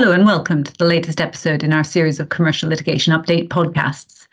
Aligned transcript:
Hello 0.00 0.12
and 0.12 0.26
welcome 0.26 0.62
to 0.62 0.72
the 0.78 0.84
latest 0.84 1.20
episode 1.20 1.64
in 1.64 1.72
our 1.72 1.82
series 1.82 2.20
of 2.20 2.28
commercial 2.28 2.68
litigation 2.68 3.12
update 3.12 3.48
podcasts. 3.48 4.28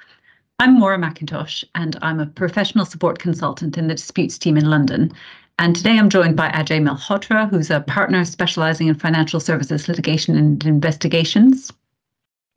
I'm 0.59 0.79
Maura 0.79 0.99
McIntosh 0.99 1.63
and 1.73 1.97
I'm 2.03 2.19
a 2.19 2.27
professional 2.27 2.85
support 2.85 3.17
consultant 3.17 3.75
in 3.75 3.87
the 3.87 3.95
disputes 3.95 4.37
team 4.37 4.57
in 4.57 4.69
London. 4.69 5.11
And 5.57 5.75
today 5.75 5.97
I'm 5.97 6.11
joined 6.11 6.35
by 6.35 6.49
Ajay 6.49 6.83
Malhotra, 6.83 7.49
who's 7.49 7.71
a 7.71 7.79
partner 7.79 8.23
specializing 8.25 8.89
in 8.89 8.93
financial 8.93 9.39
services 9.39 9.87
litigation 9.87 10.37
and 10.37 10.63
investigations. 10.67 11.73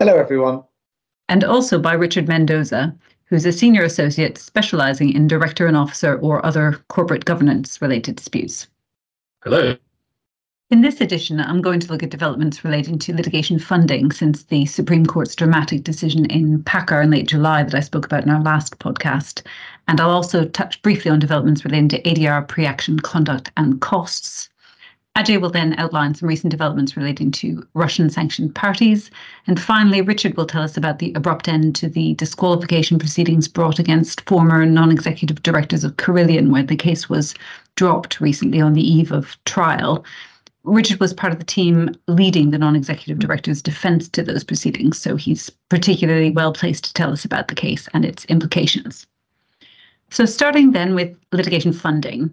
Hello, 0.01 0.15
everyone. 0.15 0.63
And 1.31 1.45
also 1.45 1.79
by 1.79 1.95
Richard 1.95 2.29
Mendoza, 2.29 2.95
who's 3.25 3.47
a 3.47 3.53
senior 3.53 3.85
associate 3.85 4.37
specializing 4.37 5.15
in 5.15 5.29
director 5.29 5.67
and 5.67 5.79
officer 5.79 6.19
or 6.19 6.45
other 6.45 6.85
corporate 6.89 7.25
governance 7.25 7.81
related 7.81 8.17
disputes. 8.17 8.67
Hello. 9.45 9.79
In 10.71 10.83
this 10.83 11.01
edition, 11.01 11.41
I'm 11.41 11.63
going 11.63 11.81
to 11.81 11.91
look 11.91 12.03
at 12.03 12.11
developments 12.11 12.63
relating 12.63 12.99
to 12.99 13.15
litigation 13.15 13.59
funding 13.59 14.13
since 14.13 14.43
the 14.43 14.67
Supreme 14.67 15.07
Court's 15.07 15.35
dramatic 15.35 15.83
decision 15.83 16.27
in 16.27 16.63
PACCAR 16.63 17.03
in 17.03 17.11
late 17.11 17.27
July 17.27 17.63
that 17.63 17.75
I 17.75 17.81
spoke 17.81 18.05
about 18.05 18.25
in 18.25 18.29
our 18.29 18.43
last 18.43 18.79
podcast. 18.79 19.41
And 19.89 19.99
I'll 19.99 20.11
also 20.11 20.45
touch 20.45 20.83
briefly 20.83 21.11
on 21.11 21.21
developments 21.21 21.65
relating 21.65 21.89
to 21.89 22.03
ADR 22.03 22.47
pre 22.47 22.67
action 22.67 23.01
conduct 23.01 23.51
and 23.57 23.81
costs. 23.81 24.51
Ajay 25.17 25.41
will 25.41 25.49
then 25.49 25.75
outline 25.79 26.15
some 26.15 26.29
recent 26.29 26.51
developments 26.51 26.99
relating 26.99 27.31
to 27.31 27.67
Russian 27.73 28.11
sanctioned 28.11 28.55
parties. 28.55 29.11
And 29.47 29.59
finally, 29.59 30.03
Richard 30.03 30.37
will 30.37 30.45
tell 30.45 30.63
us 30.63 30.77
about 30.77 30.99
the 30.99 31.15
abrupt 31.15 31.49
end 31.49 31.77
to 31.77 31.89
the 31.89 32.13
disqualification 32.17 32.99
proceedings 32.99 33.49
brought 33.49 33.79
against 33.79 34.21
former 34.29 34.67
non 34.67 34.91
executive 34.91 35.43
directors 35.43 35.83
of 35.83 35.97
Carillion, 35.97 36.53
where 36.53 36.63
the 36.63 36.77
case 36.77 37.09
was 37.09 37.35
dropped 37.75 38.21
recently 38.21 38.61
on 38.61 38.75
the 38.75 38.87
eve 38.87 39.13
of 39.13 39.35
trial. 39.47 40.05
Richard 40.69 41.01
was 41.01 41.15
part 41.15 41.33
of 41.33 41.39
the 41.39 41.45
team 41.45 41.95
leading 42.07 42.51
the 42.51 42.59
non 42.59 42.77
executive 42.77 43.19
director's 43.19 43.63
defense 43.63 44.09
to 44.11 44.23
those 44.23 44.45
proceedings, 44.45 44.99
so 44.99 45.17
he's 45.17 45.51
particularly 45.69 46.31
well 46.31 46.53
placed 46.53 46.85
to 46.85 46.93
tell 46.93 47.13
us 47.13 47.25
about 47.25 47.49
the 47.49 47.55
case 47.55 47.89
and 47.95 48.05
its 48.05 48.25
implications. 48.27 49.07
So, 50.11 50.25
starting 50.25 50.73
then 50.73 50.95
with 50.95 51.17
litigation 51.33 51.73
funding. 51.73 52.31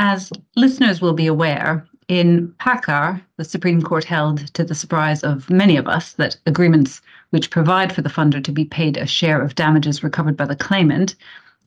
As 0.00 0.30
listeners 0.54 1.00
will 1.00 1.12
be 1.12 1.26
aware, 1.26 1.84
in 2.06 2.54
PACCAR, 2.60 3.20
the 3.36 3.44
Supreme 3.44 3.82
Court 3.82 4.04
held, 4.04 4.46
to 4.54 4.64
the 4.64 4.74
surprise 4.74 5.22
of 5.22 5.50
many 5.50 5.76
of 5.76 5.88
us, 5.88 6.12
that 6.14 6.36
agreements 6.46 7.02
which 7.30 7.50
provide 7.50 7.92
for 7.92 8.02
the 8.02 8.08
funder 8.08 8.42
to 8.42 8.52
be 8.52 8.64
paid 8.64 8.96
a 8.96 9.06
share 9.06 9.42
of 9.42 9.54
damages 9.54 10.02
recovered 10.02 10.36
by 10.36 10.46
the 10.46 10.56
claimant, 10.56 11.14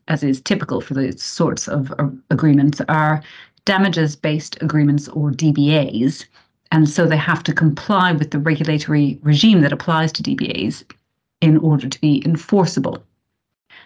as 0.08 0.24
is 0.24 0.40
typical 0.40 0.80
for 0.80 0.94
these 0.94 1.22
sorts 1.22 1.68
of 1.68 1.92
agreements, 2.30 2.80
are 2.88 3.22
damages 3.64 4.16
based 4.16 4.60
agreements 4.60 5.08
or 5.08 5.30
DBAs. 5.30 6.24
And 6.70 6.88
so 6.88 7.06
they 7.06 7.16
have 7.16 7.42
to 7.44 7.52
comply 7.52 8.12
with 8.12 8.30
the 8.30 8.38
regulatory 8.38 9.18
regime 9.22 9.60
that 9.60 9.72
applies 9.72 10.12
to 10.12 10.22
DBAs 10.22 10.84
in 11.40 11.58
order 11.58 11.88
to 11.88 12.00
be 12.00 12.22
enforceable. 12.24 13.02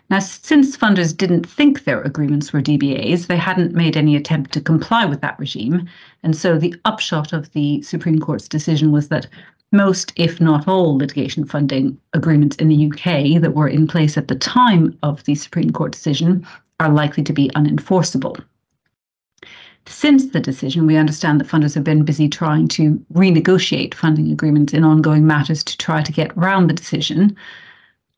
Now, 0.09 0.21
since 0.21 0.77
funders 0.77 1.17
didn't 1.17 1.49
think 1.49 1.83
their 1.83 2.01
agreements 2.03 2.53
were 2.53 2.63
DBAs, 2.63 3.27
they 3.27 3.37
hadn't 3.37 3.75
made 3.75 3.97
any 3.97 4.15
attempt 4.15 4.53
to 4.53 4.61
comply 4.61 5.05
with 5.05 5.21
that 5.21 5.39
regime. 5.39 5.89
And 6.23 6.37
so 6.37 6.59
the 6.59 6.75
upshot 6.85 7.33
of 7.33 7.53
the 7.53 7.83
Supreme 7.83 8.21
Court's 8.21 8.47
decision 8.47 8.93
was 8.93 9.09
that 9.09 9.27
most, 9.73 10.13
if 10.15 10.41
not 10.41 10.69
all, 10.69 10.97
litigation 10.97 11.45
funding 11.45 11.99
agreements 12.13 12.55
in 12.57 12.69
the 12.69 12.87
UK 12.87 13.41
that 13.43 13.55
were 13.55 13.67
in 13.69 13.89
place 13.89 14.17
at 14.17 14.29
the 14.29 14.37
time 14.37 14.97
of 15.03 15.25
the 15.25 15.35
Supreme 15.35 15.71
Court 15.71 15.91
decision 15.91 16.47
are 16.79 16.89
likely 16.89 17.25
to 17.25 17.33
be 17.33 17.51
unenforceable. 17.57 18.41
Since 19.89 20.27
the 20.27 20.41
decision, 20.41 20.87
we 20.87 20.97
understand 20.97 21.41
that 21.41 21.49
funders 21.49 21.75
have 21.75 21.85
been 21.85 22.05
busy 22.05 22.29
trying 22.29 22.67
to 22.69 23.01
renegotiate 23.15 23.95
funding 23.95 24.33
agreements 24.33 24.75
in 24.75 24.83
ongoing 24.83 25.27
matters 25.27 25.63
to 25.65 25.77
try 25.79 26.03
to 26.03 26.13
get 26.13 26.37
around 26.37 26.67
the 26.67 26.75
decision, 26.75 27.37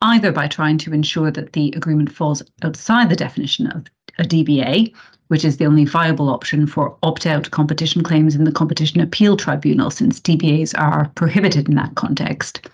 either 0.01 0.31
by 0.31 0.47
trying 0.47 0.79
to 0.79 0.93
ensure 0.93 1.29
that 1.29 1.53
the 1.53 1.71
agreement 1.75 2.11
falls 2.11 2.41
outside 2.63 3.09
the 3.09 3.15
definition 3.15 3.67
of 3.67 3.85
a 4.17 4.23
DBA, 4.23 4.93
which 5.27 5.45
is 5.45 5.57
the 5.57 5.65
only 5.65 5.85
viable 5.85 6.29
option 6.29 6.65
for 6.65 6.97
opt 7.03 7.27
out 7.27 7.51
competition 7.51 8.01
claims 8.01 8.35
in 8.35 8.45
the 8.45 8.51
Competition 8.51 8.99
Appeal 8.99 9.37
Tribunal, 9.37 9.91
since 9.91 10.19
DBAs 10.19 10.77
are 10.77 11.09
prohibited 11.15 11.69
in 11.69 11.75
that 11.75 11.93
context, 11.93 12.67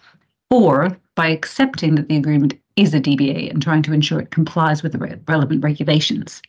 or 0.49 0.97
by 1.15 1.27
accepting 1.27 1.95
that 1.95 2.07
the 2.07 2.15
agreement 2.15 2.53
is 2.77 2.93
a 2.93 3.01
DBA 3.01 3.51
and 3.51 3.61
trying 3.61 3.83
to 3.83 3.93
ensure 3.93 4.21
it 4.21 4.31
complies 4.31 4.83
with 4.83 4.93
the 4.93 4.97
re- 4.97 5.19
relevant 5.27 5.63
regulations. 5.63 6.41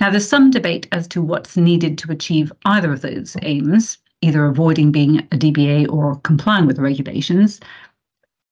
Now, 0.00 0.10
there's 0.10 0.28
some 0.28 0.50
debate 0.50 0.86
as 0.92 1.08
to 1.08 1.20
what's 1.22 1.56
needed 1.56 1.98
to 1.98 2.12
achieve 2.12 2.52
either 2.64 2.92
of 2.92 3.00
those 3.00 3.36
aims, 3.42 3.98
either 4.22 4.46
avoiding 4.46 4.92
being 4.92 5.18
a 5.18 5.36
DBA 5.36 5.90
or 5.92 6.16
complying 6.20 6.66
with 6.66 6.76
the 6.76 6.82
regulations. 6.82 7.60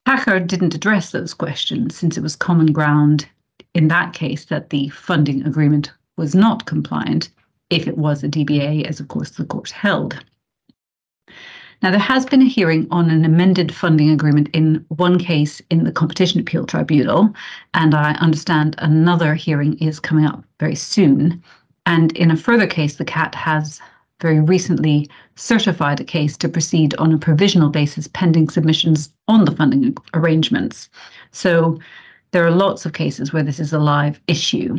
PACCAR 0.06 0.40
didn't 0.40 0.74
address 0.74 1.12
those 1.12 1.34
questions 1.34 1.96
since 1.96 2.16
it 2.16 2.22
was 2.22 2.36
common 2.36 2.72
ground 2.72 3.26
in 3.74 3.88
that 3.88 4.12
case 4.12 4.46
that 4.46 4.70
the 4.70 4.88
funding 4.88 5.46
agreement 5.46 5.92
was 6.16 6.34
not 6.34 6.66
compliant 6.66 7.28
if 7.70 7.86
it 7.86 7.98
was 7.98 8.24
a 8.24 8.28
DBA, 8.28 8.84
as 8.84 9.00
of 9.00 9.08
course 9.08 9.30
the 9.30 9.44
court 9.44 9.70
held. 9.70 10.24
Now, 11.86 11.92
there 11.92 12.00
has 12.00 12.26
been 12.26 12.42
a 12.42 12.47
hearing 12.47 12.88
on 12.91 13.10
an 13.10 13.24
amended 13.24 13.72
funding 13.72 14.10
agreement 14.10 14.48
in 14.52 14.84
one 14.88 15.20
case 15.20 15.62
in 15.70 15.84
the 15.84 15.92
Competition 15.92 16.41
Appeal 16.41 16.66
Tribunal, 16.66 17.32
and 17.74 17.94
I 17.94 18.14
understand 18.14 18.74
another 18.78 19.36
hearing 19.36 19.78
is 19.78 20.00
coming 20.00 20.26
up 20.26 20.42
very 20.58 20.75
soon. 20.75 21.41
And 21.86 22.10
in 22.16 22.32
a 22.32 22.36
further 22.36 22.66
case, 22.66 22.96
the 22.96 23.04
CAT 23.04 23.36
has 23.36 23.80
very 24.20 24.41
recently 24.41 25.08
certified 25.36 26.00
a 26.00 26.04
case 26.04 26.36
to 26.38 26.48
proceed 26.48 26.96
on 26.96 27.12
a 27.12 27.19
provisional 27.19 27.69
basis 27.69 28.08
pending 28.08 28.48
submissions 28.48 29.12
on 29.28 29.44
the 29.44 29.54
funding 29.54 29.96
arrangements. 30.12 30.88
So 31.30 31.78
there 32.32 32.44
are 32.44 32.50
lots 32.50 32.84
of 32.84 32.94
cases 32.94 33.32
where 33.32 33.44
this 33.44 33.60
is 33.60 33.72
a 33.72 33.78
live 33.78 34.19
issue. 34.26 34.76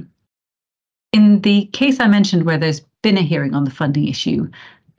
In 1.14 1.40
the 1.40 1.68
case 1.68 2.02
I 2.02 2.08
mentioned 2.08 2.44
where 2.44 2.58
there's 2.58 2.82
been 3.02 3.18
a 3.18 3.22
hearing 3.22 3.56
on 3.56 3.64
the 3.64 3.72
funding 3.72 4.10
issue, 4.10 4.50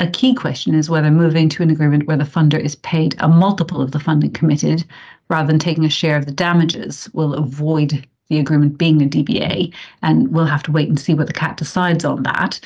a 0.00 0.09
key 0.09 0.34
question 0.34 0.75
is 0.75 0.88
whether 0.88 1.10
moving 1.10 1.48
to 1.48 1.62
an 1.62 1.70
agreement 1.70 2.06
where 2.06 2.16
the 2.16 2.25
funder 2.25 2.59
is 2.59 2.76
paid 2.76 3.16
a 3.19 3.28
multiple 3.28 3.82
of 3.82 3.91
the 3.91 3.98
funding 3.98 4.32
committed 4.32 4.84
rather 5.28 5.48
than 5.48 5.59
taking 5.59 5.84
a 5.84 5.91
share 5.91 6.16
of 6.16 6.26
the 6.26 6.32
damages 6.32 7.09
will 7.12 7.34
avoid 7.34 8.06
the 8.28 8.38
agreement 8.38 8.78
being 8.78 9.03
a 9.03 9.06
DBA. 9.06 9.72
And 10.03 10.32
we'll 10.32 10.47
have 10.47 10.62
to 10.64 10.72
wait 10.72 10.88
and 10.88 11.00
see 11.00 11.14
what 11.14 11.26
the 11.26 11.32
CAT 11.32 11.56
decides 11.56 12.04
on 12.04 12.22
that. 12.22 12.60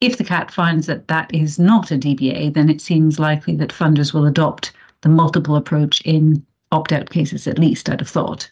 If 0.00 0.16
the 0.16 0.24
CAT 0.24 0.50
finds 0.50 0.86
that 0.86 1.08
that 1.08 1.32
is 1.34 1.58
not 1.58 1.90
a 1.90 1.98
DBA, 1.98 2.54
then 2.54 2.70
it 2.70 2.80
seems 2.80 3.18
likely 3.18 3.56
that 3.56 3.70
funders 3.70 4.14
will 4.14 4.26
adopt 4.26 4.72
the 5.02 5.08
multiple 5.08 5.56
approach 5.56 6.00
in 6.02 6.44
opt 6.72 6.92
out 6.92 7.10
cases, 7.10 7.46
at 7.46 7.58
least, 7.58 7.88
I'd 7.88 8.00
have 8.00 8.08
thought. 8.08 8.48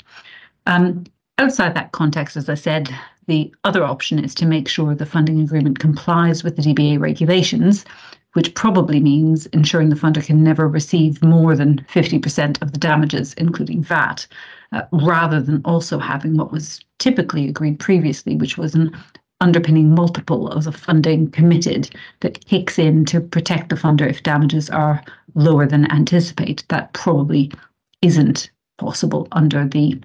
Um, 0.67 1.05
outside 1.39 1.75
that 1.75 1.93
context, 1.93 2.37
as 2.37 2.49
I 2.49 2.55
said, 2.55 2.89
the 3.27 3.55
other 3.65 3.84
option 3.84 4.19
is 4.19 4.34
to 4.37 4.47
make 4.47 4.69
sure 4.69 4.94
the 4.94 5.06
funding 5.06 5.41
agreement 5.41 5.78
complies 5.78 6.43
with 6.43 6.56
the 6.56 6.62
DBA 6.62 6.99
regulations, 7.00 7.84
which 8.33 8.55
probably 8.55 9.00
means 9.00 9.47
ensuring 9.47 9.91
the 9.91 9.97
funder 9.97 10.25
can 10.25 10.43
never 10.43 10.66
receive 10.66 11.22
more 11.22 11.55
than 11.55 11.84
50% 11.93 12.61
of 12.62 12.72
the 12.72 12.78
damages, 12.78 13.34
including 13.34 13.82
VAT, 13.82 14.27
uh, 14.72 14.82
rather 14.93 15.41
than 15.41 15.61
also 15.65 15.99
having 15.99 16.37
what 16.37 16.50
was 16.50 16.81
typically 16.99 17.49
agreed 17.49 17.78
previously, 17.78 18.37
which 18.37 18.56
was 18.56 18.75
an 18.75 18.97
underpinning 19.41 19.94
multiple 19.94 20.49
of 20.49 20.65
the 20.65 20.72
funding 20.72 21.31
committed 21.31 21.91
that 22.21 22.44
kicks 22.47 22.78
in 22.78 23.05
to 23.05 23.21
protect 23.21 23.69
the 23.69 23.77
funder 23.77 24.09
if 24.09 24.22
damages 24.22 24.71
are 24.71 25.03
lower 25.34 25.66
than 25.66 25.91
anticipated. 25.93 26.65
That 26.69 26.93
probably 26.93 27.53
isn't 28.00 28.50
possible 28.78 29.28
under 29.32 29.66
the 29.66 30.00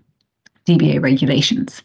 DBA 0.67 1.01
regulations. 1.01 1.81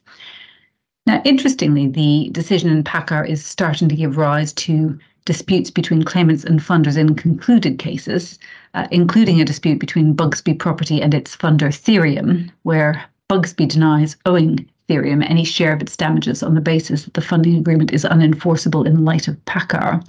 Now, 1.04 1.21
interestingly, 1.25 1.89
the 1.89 2.31
decision 2.31 2.71
in 2.71 2.84
PACCAR 2.84 3.28
is 3.28 3.45
starting 3.45 3.89
to 3.89 3.97
give 3.97 4.16
rise 4.16 4.53
to 4.53 4.97
disputes 5.25 5.69
between 5.69 6.04
claimants 6.04 6.45
and 6.45 6.60
funders 6.60 6.97
in 6.97 7.16
concluded 7.16 7.78
cases, 7.78 8.39
uh, 8.75 8.87
including 8.93 9.41
a 9.41 9.45
dispute 9.45 9.81
between 9.81 10.15
Bugsby 10.15 10.59
Property 10.59 11.03
and 11.03 11.13
its 11.13 11.37
funder 11.37 11.72
Therium, 11.72 12.51
where 12.63 13.04
Bugsby 13.28 13.66
denies 13.66 14.16
owing 14.27 14.69
Therium 14.89 15.28
any 15.28 15.45
share 15.45 15.72
of 15.72 15.83
its 15.83 15.97
damages 15.97 16.43
on 16.43 16.54
the 16.54 16.60
basis 16.60 17.05
that 17.05 17.15
the 17.15 17.21
funding 17.21 17.57
agreement 17.57 17.93
is 17.93 18.05
unenforceable 18.05 18.87
in 18.87 19.05
light 19.05 19.27
of 19.27 19.45
PACCAR. 19.45 20.05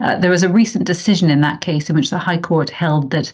Uh, 0.00 0.16
there 0.18 0.30
was 0.30 0.42
a 0.42 0.48
recent 0.48 0.84
decision 0.84 1.30
in 1.30 1.42
that 1.42 1.60
case 1.60 1.88
in 1.88 1.94
which 1.94 2.10
the 2.10 2.18
High 2.18 2.38
Court 2.38 2.70
held 2.70 3.10
that 3.12 3.32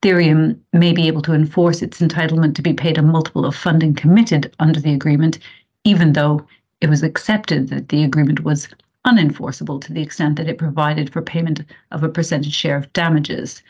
Therium 0.00 0.58
may 0.72 0.92
be 0.92 1.08
able 1.08 1.22
to 1.22 1.34
enforce 1.34 1.82
its 1.82 2.00
entitlement 2.00 2.54
to 2.54 2.62
be 2.62 2.72
paid 2.72 2.96
a 2.96 3.02
multiple 3.02 3.44
of 3.44 3.54
funding 3.54 3.94
committed 3.94 4.54
under 4.60 4.80
the 4.80 4.94
agreement 4.94 5.38
even 5.84 6.12
though 6.12 6.46
it 6.80 6.88
was 6.88 7.02
accepted 7.02 7.68
that 7.68 7.88
the 7.88 8.04
agreement 8.04 8.44
was 8.44 8.68
unenforceable 9.06 9.80
to 9.80 9.92
the 9.92 10.02
extent 10.02 10.36
that 10.36 10.48
it 10.48 10.58
provided 10.58 11.12
for 11.12 11.22
payment 11.22 11.62
of 11.92 12.02
a 12.02 12.08
percentage 12.08 12.54
share 12.54 12.76
of 12.76 12.92
damages. 12.92 13.62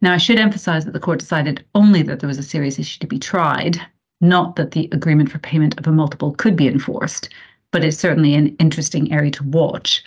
Now, 0.00 0.12
I 0.12 0.18
should 0.18 0.38
emphasize 0.38 0.84
that 0.84 0.92
the 0.92 1.00
court 1.00 1.18
decided 1.20 1.64
only 1.74 2.02
that 2.02 2.20
there 2.20 2.28
was 2.28 2.38
a 2.38 2.42
serious 2.42 2.78
issue 2.78 2.98
to 3.00 3.06
be 3.06 3.18
tried, 3.18 3.80
not 4.20 4.56
that 4.56 4.72
the 4.72 4.88
agreement 4.92 5.30
for 5.30 5.38
payment 5.38 5.78
of 5.78 5.86
a 5.86 5.92
multiple 5.92 6.32
could 6.32 6.56
be 6.56 6.68
enforced, 6.68 7.28
but 7.70 7.84
it's 7.84 7.98
certainly 7.98 8.34
an 8.34 8.54
interesting 8.58 9.12
area 9.12 9.30
to 9.32 9.44
watch. 9.44 10.04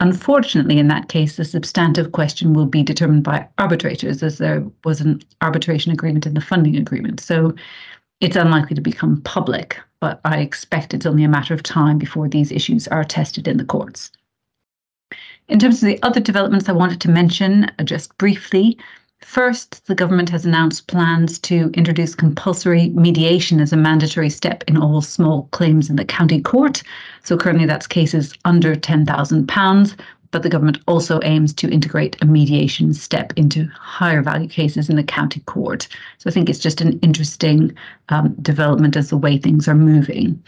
Unfortunately, 0.00 0.78
in 0.78 0.88
that 0.88 1.08
case, 1.08 1.36
the 1.36 1.44
substantive 1.44 2.12
question 2.12 2.54
will 2.54 2.66
be 2.66 2.82
determined 2.82 3.22
by 3.22 3.46
arbitrators, 3.58 4.22
as 4.22 4.38
there 4.38 4.64
was 4.84 5.00
an 5.00 5.22
arbitration 5.40 5.92
agreement 5.92 6.26
in 6.26 6.34
the 6.34 6.40
funding 6.40 6.76
agreement. 6.76 7.20
So 7.20 7.54
it's 8.20 8.36
unlikely 8.36 8.74
to 8.74 8.80
become 8.80 9.20
public, 9.22 9.78
but 10.02 10.20
I 10.24 10.40
expect 10.40 10.94
it's 10.94 11.06
only 11.06 11.22
a 11.22 11.28
matter 11.28 11.54
of 11.54 11.62
time 11.62 11.96
before 11.96 12.28
these 12.28 12.50
issues 12.50 12.88
are 12.88 13.04
tested 13.04 13.46
in 13.46 13.56
the 13.56 13.64
courts. 13.64 14.10
In 15.46 15.60
terms 15.60 15.80
of 15.80 15.86
the 15.86 16.02
other 16.02 16.18
developments 16.18 16.68
I 16.68 16.72
wanted 16.72 17.00
to 17.02 17.08
mention, 17.08 17.70
uh, 17.78 17.84
just 17.84 18.18
briefly, 18.18 18.76
First, 19.20 19.86
the 19.86 19.94
government 19.94 20.30
has 20.30 20.44
announced 20.44 20.88
plans 20.88 21.38
to 21.38 21.70
introduce 21.74 22.16
compulsory 22.16 22.88
mediation 22.88 23.60
as 23.60 23.72
a 23.72 23.76
mandatory 23.76 24.28
step 24.28 24.64
in 24.66 24.76
all 24.76 25.00
small 25.00 25.48
claims 25.52 25.88
in 25.88 25.94
the 25.94 26.04
county 26.04 26.40
court. 26.40 26.82
So 27.22 27.36
currently 27.36 27.64
that's 27.64 27.86
cases 27.86 28.34
under 28.44 28.74
£10,000, 28.74 29.94
but 30.32 30.42
the 30.42 30.48
government 30.48 30.78
also 30.88 31.20
aims 31.22 31.52
to 31.52 31.70
integrate 31.70 32.16
a 32.20 32.26
mediation 32.26 32.92
step 32.92 33.32
into 33.36 33.68
higher 33.78 34.22
value 34.22 34.48
cases 34.48 34.90
in 34.90 34.96
the 34.96 35.04
county 35.04 35.40
court. 35.40 35.86
So 36.18 36.28
I 36.28 36.32
think 36.32 36.48
it's 36.48 36.58
just 36.58 36.80
an 36.80 36.98
interesting 37.00 37.72
um, 38.08 38.34
development 38.42 38.96
as 38.96 39.10
the 39.10 39.16
way 39.16 39.38
things 39.38 39.68
are 39.68 39.74
moving. 39.74 40.42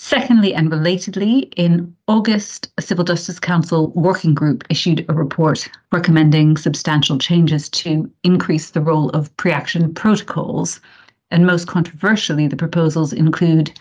Secondly, 0.00 0.54
and 0.54 0.70
relatedly, 0.70 1.52
in 1.56 1.92
August, 2.06 2.70
a 2.78 2.82
Civil 2.82 3.04
Justice 3.04 3.40
Council 3.40 3.88
working 3.96 4.32
group 4.32 4.64
issued 4.70 5.04
a 5.08 5.12
report 5.12 5.68
recommending 5.90 6.56
substantial 6.56 7.18
changes 7.18 7.68
to 7.70 8.08
increase 8.22 8.70
the 8.70 8.80
role 8.80 9.10
of 9.10 9.36
pre 9.38 9.50
action 9.50 9.92
protocols. 9.94 10.80
And 11.30 11.46
most 11.46 11.66
controversially, 11.66 12.46
the 12.46 12.56
proposals 12.56 13.12
include 13.12 13.72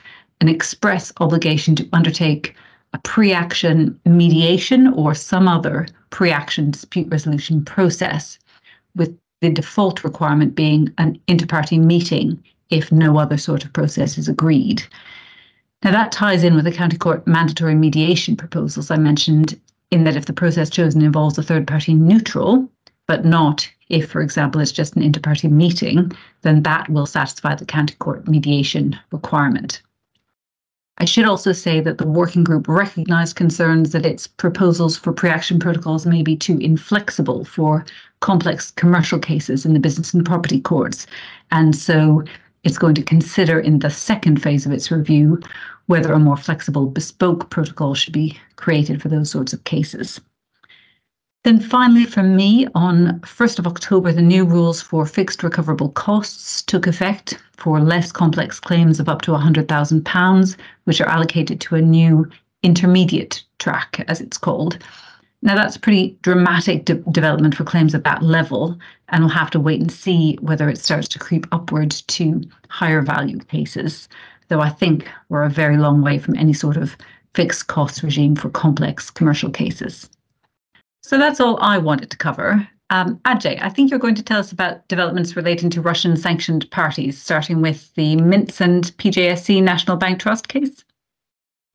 an 0.42 0.50
express 0.50 1.14
obligation 1.20 1.76
to 1.76 1.90
undertake 1.94 2.56
a 2.94 3.00
pre 3.00 3.34
action 3.34 4.00
mediation 4.06 4.88
or 4.88 5.14
some 5.14 5.48
other 5.48 5.88
pre 6.10 6.32
action 6.32 6.72
dispute 6.72 7.08
resolution 7.10 7.64
process, 7.64 8.40
with 8.96 9.18
the 9.42 9.50
default 9.50 10.04
requirement 10.04 10.56
being 10.56 10.92
an 10.98 11.20
inter 11.28 11.46
party 11.46 11.78
meeting 11.78 12.42
if 12.70 12.92
no 12.92 13.18
other 13.18 13.38
sort 13.38 13.64
of 13.64 13.74
process 13.74 14.18
is 14.18 14.28
agreed. 14.28 14.84
Now, 15.84 15.92
that 15.92 16.12
ties 16.12 16.44
in 16.44 16.56
with 16.56 16.66
the 16.66 16.72
County 16.72 16.98
Court 16.98 17.26
mandatory 17.28 17.76
mediation 17.76 18.36
proposals 18.36 18.90
I 18.90 18.98
mentioned, 18.98 19.60
in 19.92 20.04
that 20.04 20.16
if 20.16 20.26
the 20.26 20.34
process 20.34 20.70
chosen 20.70 21.02
involves 21.02 21.38
a 21.38 21.44
third 21.44 21.68
party 21.68 21.94
neutral, 21.94 22.70
but 23.08 23.24
not 23.24 23.70
if, 23.90 24.10
for 24.10 24.22
example, 24.22 24.60
it's 24.60 24.72
just 24.72 24.96
an 24.96 25.04
inter 25.04 25.22
party 25.22 25.48
meeting, 25.48 26.12
then 26.42 26.64
that 26.64 26.90
will 26.90 27.06
satisfy 27.06 27.56
the 27.56 27.66
County 27.66 27.96
Court 27.96 28.28
mediation 28.28 29.00
requirement. 29.12 29.82
I 31.00 31.06
should 31.06 31.26
also 31.26 31.52
say 31.52 31.80
that 31.82 32.00
the 32.00 32.08
working 32.08 32.44
group 32.44 32.68
recognised 32.68 33.36
concerns 33.36 33.92
that 33.92 34.06
its 34.06 34.26
proposals 34.26 34.98
for 34.98 35.14
pre 35.14 35.30
action 35.30 35.60
protocols 35.60 36.08
may 36.08 36.24
be 36.24 36.36
too 36.36 36.58
inflexible 36.58 37.46
for 37.46 37.86
complex 38.20 38.72
commercial 38.72 39.20
cases 39.20 39.64
in 39.64 39.74
the 39.74 39.80
business 39.80 40.14
and 40.14 40.26
property 40.26 40.60
courts. 40.60 41.06
And 41.52 41.76
so 41.76 42.24
it's 42.64 42.80
going 42.80 42.96
to 42.96 43.04
consider 43.04 43.60
in 43.60 43.80
the 43.80 43.92
second 43.92 44.42
phase 44.42 44.66
of 44.66 44.72
its 44.72 44.90
review 44.90 45.40
whether 45.86 46.14
a 46.14 46.20
more 46.20 46.36
flexible 46.38 46.88
bespoke 46.88 47.50
protocol 47.52 47.94
should 47.94 48.14
be 48.14 48.40
created 48.56 49.00
for 49.00 49.10
those 49.10 49.30
sorts 49.30 49.54
of 49.54 49.64
cases. 49.66 50.20
Then 51.48 51.62
finally, 51.62 52.04
from 52.04 52.36
me, 52.36 52.68
on 52.76 53.22
1st 53.22 53.60
of 53.60 53.68
October, 53.68 54.12
the 54.12 54.22
new 54.22 54.44
rules 54.44 54.82
for 54.82 55.06
fixed 55.06 55.44
recoverable 55.44 55.88
costs 55.92 56.62
took 56.62 56.86
effect 56.86 57.42
for 57.56 57.80
less 57.80 58.12
complex 58.12 58.60
claims 58.60 59.00
of 59.00 59.08
up 59.08 59.22
to 59.22 59.32
£100,000, 59.32 60.58
which 60.84 61.00
are 61.00 61.08
allocated 61.08 61.62
to 61.62 61.76
a 61.76 61.82
new 61.82 62.30
intermediate 62.64 63.46
track, 63.60 64.04
as 64.10 64.20
it's 64.20 64.38
called. 64.38 64.80
Now, 65.42 65.56
that's 65.56 65.78
a 65.78 65.80
pretty 65.80 66.18
dramatic 66.22 66.84
de- 66.84 66.96
development 66.96 67.56
for 67.56 67.64
claims 67.64 67.96
at 67.96 68.04
that 68.04 68.22
level, 68.22 68.78
and 69.08 69.24
we'll 69.24 69.30
have 69.30 69.52
to 69.52 69.60
wait 69.62 69.80
and 69.80 69.90
see 69.90 70.38
whether 70.42 70.68
it 70.68 70.80
starts 70.80 71.08
to 71.08 71.20
creep 71.20 71.48
upward 71.54 71.92
to 71.92 72.42
higher 72.68 73.02
value 73.02 73.40
cases. 73.40 74.10
Though 74.50 74.60
I 74.60 74.70
think 74.70 75.10
we're 75.30 75.44
a 75.44 75.50
very 75.50 75.78
long 75.78 76.02
way 76.02 76.20
from 76.20 76.36
any 76.36 76.52
sort 76.52 76.76
of 76.76 76.98
fixed 77.36 77.68
cost 77.68 78.04
regime 78.04 78.36
for 78.36 78.50
complex 78.50 79.10
commercial 79.10 79.50
cases. 79.50 80.10
So 81.08 81.18
that's 81.18 81.40
all 81.40 81.58
I 81.62 81.78
wanted 81.78 82.12
to 82.12 82.18
cover. 82.18 82.68
Um, 82.90 83.16
Ajay, 83.20 83.58
I 83.62 83.70
think 83.70 83.90
you're 83.90 83.98
going 83.98 84.16
to 84.16 84.24
tell 84.24 84.42
us 84.42 84.52
about 84.52 84.86
developments 84.90 85.38
relating 85.38 85.70
to 85.70 85.82
Russian 85.82 86.18
sanctioned 86.18 86.70
parties, 86.70 87.18
starting 87.18 87.62
with 87.62 87.94
the 87.94 88.18
Mints 88.18 88.60
and 88.60 88.84
PJSC 88.98 89.64
National 89.64 89.96
Bank 89.96 90.20
Trust 90.20 90.50
case. 90.50 90.84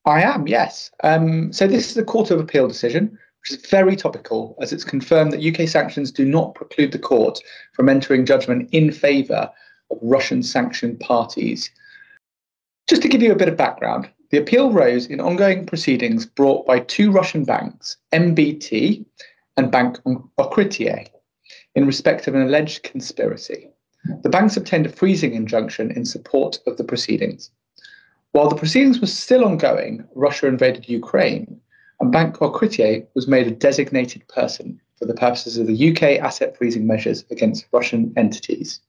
I 0.05 0.21
am, 0.21 0.45
yes. 0.45 0.91
Um, 1.03 1.51
so 1.51 1.65
this 1.65 1.89
is 1.89 1.97
a 1.97 2.03
Court 2.03 2.29
of 2.29 2.39
Appeal 2.39 2.67
decision 2.67 3.17
which 3.41 3.57
is 3.57 3.65
very 3.65 3.95
topical 3.95 4.55
as 4.61 4.71
it's 4.71 4.83
confirmed 4.83 5.33
that 5.33 5.43
UK 5.43 5.67
sanctions 5.67 6.11
do 6.11 6.25
not 6.25 6.53
preclude 6.53 6.91
the 6.91 6.99
court 6.99 7.39
from 7.73 7.89
entering 7.89 8.27
judgment 8.27 8.69
in 8.71 8.91
favour 8.91 9.49
of 9.89 9.97
Russian 10.03 10.43
sanctioned 10.43 10.99
parties. 10.99 11.71
Just 12.87 13.01
to 13.01 13.09
give 13.09 13.23
you 13.23 13.31
a 13.31 13.35
bit 13.35 13.49
of 13.49 13.57
background, 13.57 14.09
the 14.33 14.39
appeal 14.39 14.71
rose 14.71 15.05
in 15.05 15.19
ongoing 15.19 15.63
proceedings 15.63 16.25
brought 16.25 16.65
by 16.65 16.79
two 16.79 17.11
Russian 17.11 17.43
banks, 17.43 17.97
NBT 18.13 19.05
and 19.57 19.71
Bank 19.71 19.99
Otkritie, 20.39 21.07
in 21.75 21.85
respect 21.85 22.27
of 22.27 22.33
an 22.33 22.41
alleged 22.41 22.81
conspiracy. 22.81 23.69
The 24.23 24.29
banks 24.29 24.57
obtained 24.57 24.87
a 24.87 24.89
freezing 24.89 25.35
injunction 25.35 25.91
in 25.91 26.03
support 26.03 26.57
of 26.65 26.77
the 26.77 26.83
proceedings. 26.83 27.51
While 28.31 28.49
the 28.49 28.55
proceedings 28.55 28.99
were 28.99 29.05
still 29.05 29.45
ongoing, 29.45 30.03
Russia 30.15 30.47
invaded 30.47 30.89
Ukraine, 30.89 31.61
and 31.99 32.11
Bank 32.11 32.37
Otkritie 32.37 33.05
was 33.13 33.27
made 33.27 33.45
a 33.45 33.51
designated 33.51 34.27
person 34.29 34.81
for 34.97 35.05
the 35.05 35.13
purposes 35.13 35.59
of 35.59 35.67
the 35.67 35.91
UK 35.91 36.19
asset 36.19 36.57
freezing 36.57 36.87
measures 36.87 37.23
against 37.29 37.67
Russian 37.71 38.11
entities. 38.17 38.79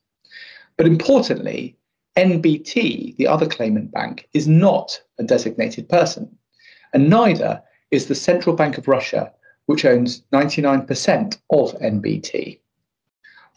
But 0.79 0.87
importantly, 0.87 1.77
NBT, 2.17 3.17
the 3.17 3.27
other 3.27 3.47
claimant 3.47 3.91
bank, 3.91 4.29
is 4.33 4.47
not 4.47 5.01
a 5.19 5.25
designated 5.25 5.89
person, 5.89 6.39
and 6.93 7.11
neither 7.11 7.63
is 7.91 8.07
the 8.07 8.15
Central 8.15 8.55
Bank 8.55 8.79
of 8.79 8.89
Russia, 8.89 9.33
which 9.67 9.85
owns 9.85 10.23
99% 10.33 11.39
of 11.51 11.73
NBT. 11.81 12.59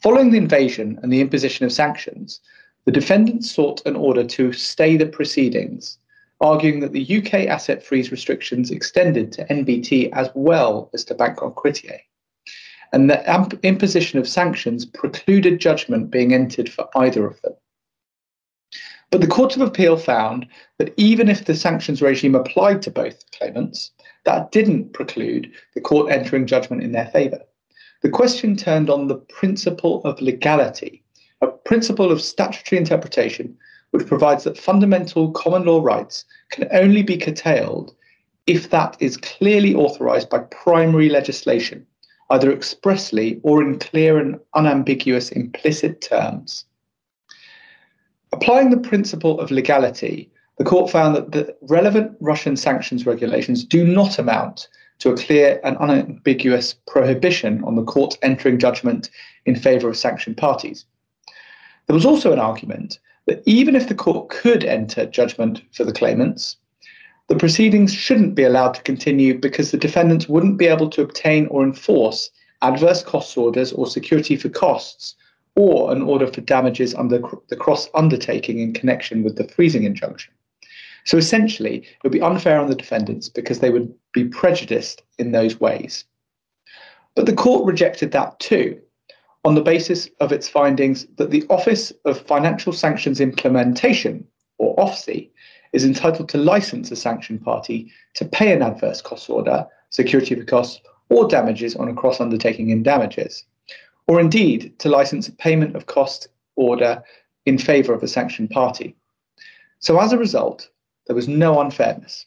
Following 0.01 0.31
the 0.31 0.37
invasion 0.37 0.99
and 1.01 1.11
the 1.11 1.21
imposition 1.21 1.65
of 1.65 1.71
sanctions, 1.71 2.39
the 2.85 2.91
defendants 2.91 3.51
sought 3.51 3.85
an 3.85 3.95
order 3.95 4.23
to 4.23 4.53
stay 4.53 4.97
the 4.97 5.05
proceedings 5.05 5.97
arguing 6.39 6.79
that 6.81 6.91
the 6.91 7.17
UK 7.17 7.47
asset 7.47 7.83
freeze 7.83 8.11
restrictions 8.11 8.71
extended 8.71 9.31
to 9.31 9.45
NBT 9.45 10.11
as 10.13 10.29
well 10.35 10.89
as 10.93 11.03
to 11.05 11.15
Bank 11.15 11.39
Otkritie, 11.39 11.99
and 12.93 13.09
the 13.09 13.59
imposition 13.63 14.19
of 14.19 14.27
sanctions 14.27 14.85
precluded 14.85 15.59
judgment 15.59 16.11
being 16.11 16.33
entered 16.33 16.69
for 16.69 16.87
either 16.95 17.25
of 17.25 17.41
them. 17.41 17.53
But 19.09 19.21
the 19.21 19.27
Court 19.27 19.55
of 19.55 19.61
Appeal 19.61 19.95
found 19.95 20.47
that 20.79 20.93
even 20.97 21.29
if 21.29 21.45
the 21.45 21.55
sanctions 21.55 22.01
regime 22.01 22.35
applied 22.35 22.81
to 22.81 22.91
both 22.91 23.23
claimants, 23.31 23.91
that 24.25 24.51
didn't 24.51 24.91
preclude 24.91 25.49
the 25.73 25.81
court 25.81 26.11
entering 26.11 26.45
judgment 26.45 26.83
in 26.83 26.91
their 26.91 27.07
favour. 27.07 27.41
The 28.01 28.09
question 28.09 28.57
turned 28.57 28.89
on 28.89 29.07
the 29.07 29.15
principle 29.15 30.01
of 30.03 30.21
legality, 30.21 31.03
a 31.41 31.47
principle 31.47 32.11
of 32.11 32.21
statutory 32.21 32.79
interpretation 32.79 33.57
which 33.91 34.05
provides 34.05 34.43
that 34.43 34.57
fundamental 34.57 35.31
common 35.31 35.65
law 35.65 35.81
rights 35.81 36.25
can 36.51 36.67
only 36.73 37.01
be 37.01 37.17
curtailed 37.17 37.95
if 38.45 38.69
that 38.69 38.97
is 38.99 39.17
clearly 39.17 39.73
authorized 39.73 40.29
by 40.29 40.39
primary 40.39 41.09
legislation, 41.09 41.87
either 42.29 42.51
expressly 42.51 43.39
or 43.43 43.63
in 43.63 43.79
clear 43.79 44.17
and 44.17 44.39
unambiguous 44.53 45.31
implicit 45.31 46.01
terms. 46.01 46.65
Applying 48.33 48.71
the 48.71 48.77
principle 48.77 49.39
of 49.39 49.51
legality, 49.51 50.29
the 50.57 50.63
court 50.63 50.91
found 50.91 51.15
that 51.15 51.31
the 51.31 51.55
relevant 51.61 52.17
Russian 52.19 52.57
sanctions 52.57 53.05
regulations 53.05 53.63
do 53.63 53.85
not 53.85 54.19
amount 54.19 54.67
to 54.99 55.11
a 55.11 55.17
clear 55.17 55.61
and 55.63 55.77
unambiguous 55.77 56.73
prohibition 56.87 57.63
on 57.63 57.75
the 57.75 57.83
court 57.83 58.17
entering 58.21 58.57
judgment 58.59 59.09
in 59.45 59.55
favor 59.55 59.87
of 59.87 59.97
sanctioned 59.97 60.35
parties. 60.35 60.85
There 61.85 61.93
was 61.93 62.05
also 62.05 62.33
an 62.33 62.39
argument 62.39 62.99
that 63.27 63.43
even 63.45 63.75
if 63.75 63.87
the 63.87 63.95
court 63.95 64.29
could 64.29 64.63
enter 64.63 65.05
judgment 65.05 65.61
for 65.71 65.83
the 65.83 65.93
claimants, 65.93 66.57
the 67.27 67.35
proceedings 67.35 67.93
shouldn't 67.93 68.35
be 68.35 68.43
allowed 68.43 68.73
to 68.73 68.81
continue 68.83 69.37
because 69.37 69.71
the 69.71 69.77
defendants 69.77 70.27
wouldn't 70.27 70.57
be 70.57 70.67
able 70.67 70.89
to 70.89 71.01
obtain 71.01 71.47
or 71.47 71.63
enforce 71.63 72.29
adverse 72.61 73.03
cost 73.03 73.37
orders 73.37 73.71
or 73.71 73.85
security 73.85 74.35
for 74.35 74.49
costs 74.49 75.15
or 75.57 75.91
an 75.91 76.03
order 76.03 76.27
for 76.27 76.41
damages 76.41 76.93
under 76.93 77.19
the 77.49 77.55
cross 77.55 77.89
undertaking 77.95 78.59
in 78.59 78.73
connection 78.73 79.23
with 79.23 79.37
the 79.37 79.47
freezing 79.47 79.83
injunction. 79.83 80.31
So 81.03 81.17
essentially, 81.17 81.77
it 81.77 82.03
would 82.03 82.11
be 82.11 82.21
unfair 82.21 82.59
on 82.59 82.69
the 82.69 82.75
defendants 82.75 83.27
because 83.27 83.59
they 83.59 83.71
would 83.71 83.91
be 84.13 84.25
prejudiced 84.25 85.01
in 85.17 85.31
those 85.31 85.59
ways. 85.59 86.05
But 87.15 87.25
the 87.25 87.33
court 87.33 87.65
rejected 87.65 88.11
that 88.11 88.39
too 88.39 88.79
on 89.43 89.55
the 89.55 89.61
basis 89.61 90.09
of 90.19 90.31
its 90.31 90.47
findings 90.47 91.07
that 91.17 91.31
the 91.31 91.45
Office 91.49 91.91
of 92.05 92.21
Financial 92.21 92.73
Sanctions 92.73 93.19
Implementation, 93.19 94.27
or 94.59 94.75
OFSI, 94.75 95.29
is 95.73 95.85
entitled 95.85 96.29
to 96.29 96.37
license 96.37 96.91
a 96.91 96.95
sanctioned 96.95 97.43
party 97.43 97.91
to 98.13 98.25
pay 98.25 98.53
an 98.53 98.61
adverse 98.61 99.01
cost 99.01 99.29
order 99.29 99.65
security 99.89 100.35
for 100.35 100.43
costs, 100.43 100.81
or 101.09 101.27
damages 101.27 101.75
on 101.77 101.87
a 101.87 101.93
cross 101.93 102.19
undertaking 102.19 102.69
in 102.69 102.83
damages, 102.83 103.45
or 104.07 104.19
indeed 104.19 104.77
to 104.79 104.89
license 104.89 105.27
a 105.27 105.33
payment 105.33 105.75
of 105.75 105.85
cost 105.85 106.29
order 106.55 107.03
in 107.45 107.57
favour 107.57 107.93
of 107.93 108.03
a 108.03 108.07
sanctioned 108.07 108.49
party. 108.49 108.95
So 109.79 109.99
as 109.99 110.11
a 110.11 110.17
result, 110.17 110.69
there 111.05 111.15
was 111.15 111.27
no 111.27 111.59
unfairness. 111.59 112.25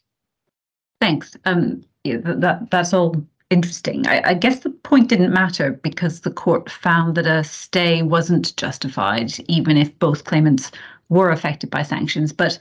Thanks. 1.01 1.37
Um, 1.45 1.85
that 2.05 2.69
that's 2.71 2.95
all 2.95 3.17
interesting. 3.51 4.07
I, 4.07 4.31
I, 4.31 4.35
guess 4.35 4.61
the 4.61 4.71
point 4.71 5.09
didn't 5.09 5.33
matter 5.33 5.73
because 5.83 6.21
the 6.21 6.31
court 6.31 6.71
found 6.71 7.17
that 7.17 7.27
a 7.27 7.43
stay 7.43 8.03
wasn't 8.03 8.57
justified, 8.57 9.33
even 9.49 9.77
if 9.77 9.99
both 9.99 10.25
claimants 10.25 10.71
were 11.11 11.31
affected 11.31 11.69
by 11.69 11.83
sanctions. 11.83 12.33
But 12.33 12.59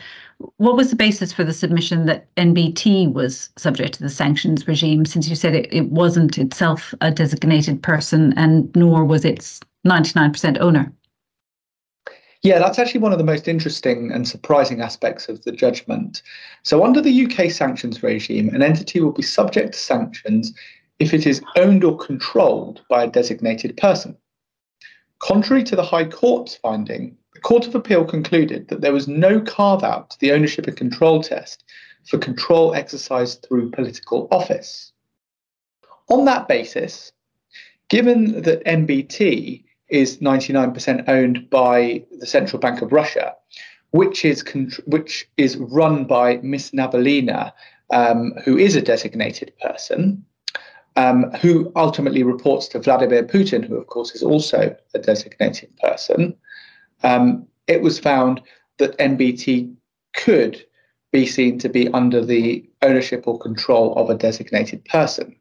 what 0.58 0.76
was 0.76 0.90
the 0.90 0.96
basis 0.96 1.32
for 1.32 1.44
the 1.44 1.54
submission 1.54 2.06
that 2.08 2.34
NBT 2.36 3.14
was 3.14 3.50
subject 3.58 3.94
to 3.94 4.04
the 4.04 4.10
sanctions 4.10 4.68
regime, 4.68 5.06
since 5.06 5.30
you 5.30 5.36
said 5.36 5.56
it, 5.56 5.72
it 5.72 5.90
wasn't 5.90 6.38
itself 6.38 6.94
a 7.00 7.12
designated 7.12 7.82
person 7.82 8.34
and 8.36 8.76
nor 8.76 9.06
was 9.06 9.24
its 9.24 9.62
99% 9.88 10.60
owner? 10.60 10.92
Yeah, 12.42 12.58
that's 12.58 12.80
actually 12.80 13.02
one 13.02 13.12
of 13.12 13.18
the 13.18 13.26
most 13.26 13.48
interesting 13.48 14.12
and 14.12 14.28
surprising 14.28 14.82
aspects 14.82 15.28
of 15.28 15.44
the 15.44 15.52
judgment. 15.52 16.22
So, 16.64 16.86
under 16.86 17.02
the 17.02 17.26
UK 17.26 17.52
sanctions 17.52 18.02
regime, 18.02 18.50
an 18.56 18.62
entity 18.62 19.02
will 19.02 19.12
be 19.12 19.22
subject 19.22 19.74
to 19.74 19.80
sanctions 19.80 20.54
if 21.00 21.14
it 21.14 21.28
is 21.28 21.42
owned 21.58 21.84
or 21.84 21.98
controlled 21.98 22.82
by 22.90 23.04
a 23.04 23.10
designated 23.10 23.76
person. 23.76 24.16
Contrary 25.20 25.64
to 25.66 25.76
the 25.76 25.84
High 25.84 26.06
Court's 26.06 26.56
finding, 26.56 27.18
the 27.40 27.48
Court 27.48 27.68
of 27.68 27.74
Appeal 27.74 28.04
concluded 28.04 28.68
that 28.68 28.82
there 28.82 28.92
was 28.92 29.08
no 29.08 29.40
carve 29.40 29.82
out 29.82 30.10
to 30.10 30.20
the 30.20 30.34
ownership 30.34 30.68
and 30.68 30.76
control 30.76 31.24
test 31.24 31.64
for 32.06 32.18
control 32.18 32.76
exercised 32.76 33.46
through 33.48 33.72
political 33.72 34.28
office. 34.30 34.92
On 36.10 36.26
that 36.26 36.50
basis, 36.50 37.14
given 37.88 38.42
that 38.42 38.66
NBT 38.66 39.64
is 39.88 40.18
99% 40.18 41.08
owned 41.08 41.50
by 41.50 42.04
the 42.20 42.26
Central 42.26 42.60
Bank 42.60 42.82
of 42.82 42.92
Russia, 42.92 43.34
which 43.92 44.26
is 44.26 44.44
which 44.86 45.26
is 45.38 45.56
run 45.56 46.04
by 46.04 46.40
Miss 46.44 46.72
Nabiullina, 46.72 47.54
um, 47.90 48.34
who 48.44 48.58
is 48.58 48.76
a 48.76 48.82
designated 48.82 49.54
person, 49.62 50.26
um, 50.98 51.32
who 51.42 51.72
ultimately 51.78 52.24
reports 52.24 52.68
to 52.68 52.80
Vladimir 52.80 53.24
Putin, 53.24 53.66
who, 53.66 53.78
of 53.78 53.88
course, 53.88 54.14
is 54.14 54.24
also 54.24 54.76
a 54.94 55.00
designated 55.00 55.70
person, 55.78 56.36
um, 57.04 57.48
it 57.68 57.82
was 57.82 58.00
found 58.00 58.42
that 58.78 58.98
NBT 58.98 59.74
could 60.14 60.64
be 61.12 61.26
seen 61.26 61.58
to 61.60 61.70
be 61.70 61.88
under 61.90 62.24
the 62.24 62.68
ownership 62.82 63.28
or 63.28 63.40
control 63.40 63.94
of 63.96 64.10
a 64.10 64.16
designated 64.16 64.84
person. 64.86 65.36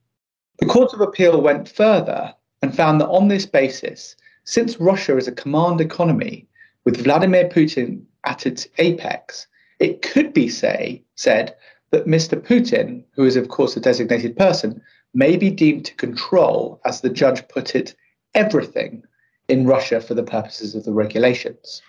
The 0.58 0.66
Court 0.66 0.92
of 0.92 1.00
Appeal 1.00 1.40
went 1.40 1.68
further 1.68 2.34
and 2.62 2.74
found 2.74 3.00
that 3.00 3.08
on 3.08 3.28
this 3.28 3.46
basis, 3.46 4.16
since 4.44 4.80
Russia 4.80 5.16
is 5.16 5.28
a 5.28 5.32
command 5.32 5.80
economy 5.80 6.46
with 6.84 7.04
Vladimir 7.04 7.48
Putin 7.48 8.02
at 8.24 8.46
its 8.46 8.66
apex, 8.78 9.46
it 9.78 10.02
could 10.02 10.32
be 10.32 10.48
say, 10.48 11.02
said 11.14 11.54
that 11.90 12.06
Mr. 12.06 12.40
Putin, 12.40 13.04
who 13.12 13.24
is 13.24 13.36
of 13.36 13.48
course 13.48 13.76
a 13.76 13.80
designated 13.80 14.36
person, 14.36 14.82
may 15.14 15.36
be 15.36 15.50
deemed 15.50 15.84
to 15.84 15.94
control, 15.94 16.80
as 16.84 17.00
the 17.00 17.10
judge 17.10 17.46
put 17.48 17.74
it, 17.74 17.94
everything 18.34 19.02
in 19.48 19.66
Russia 19.66 20.00
for 20.00 20.14
the 20.14 20.22
purposes 20.22 20.74
of 20.74 20.84
the 20.84 20.92
regulations. 20.92 21.82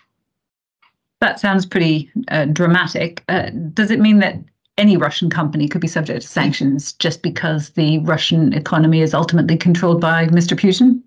That 1.21 1.39
sounds 1.39 1.65
pretty 1.65 2.09
uh, 2.29 2.45
dramatic. 2.45 3.23
Uh, 3.27 3.49
does 3.73 3.91
it 3.91 3.99
mean 3.99 4.19
that 4.19 4.37
any 4.77 4.95
Russian 4.95 5.29
company 5.29 5.67
could 5.67 5.81
be 5.81 5.87
subject 5.87 6.21
to 6.21 6.27
sanctions 6.27 6.93
just 6.93 7.21
because 7.21 7.71
the 7.71 7.99
Russian 7.99 8.53
economy 8.53 9.01
is 9.01 9.13
ultimately 9.13 9.57
controlled 9.57 9.99
by 9.99 10.27
Mr. 10.27 10.57
Putin? 10.57 11.01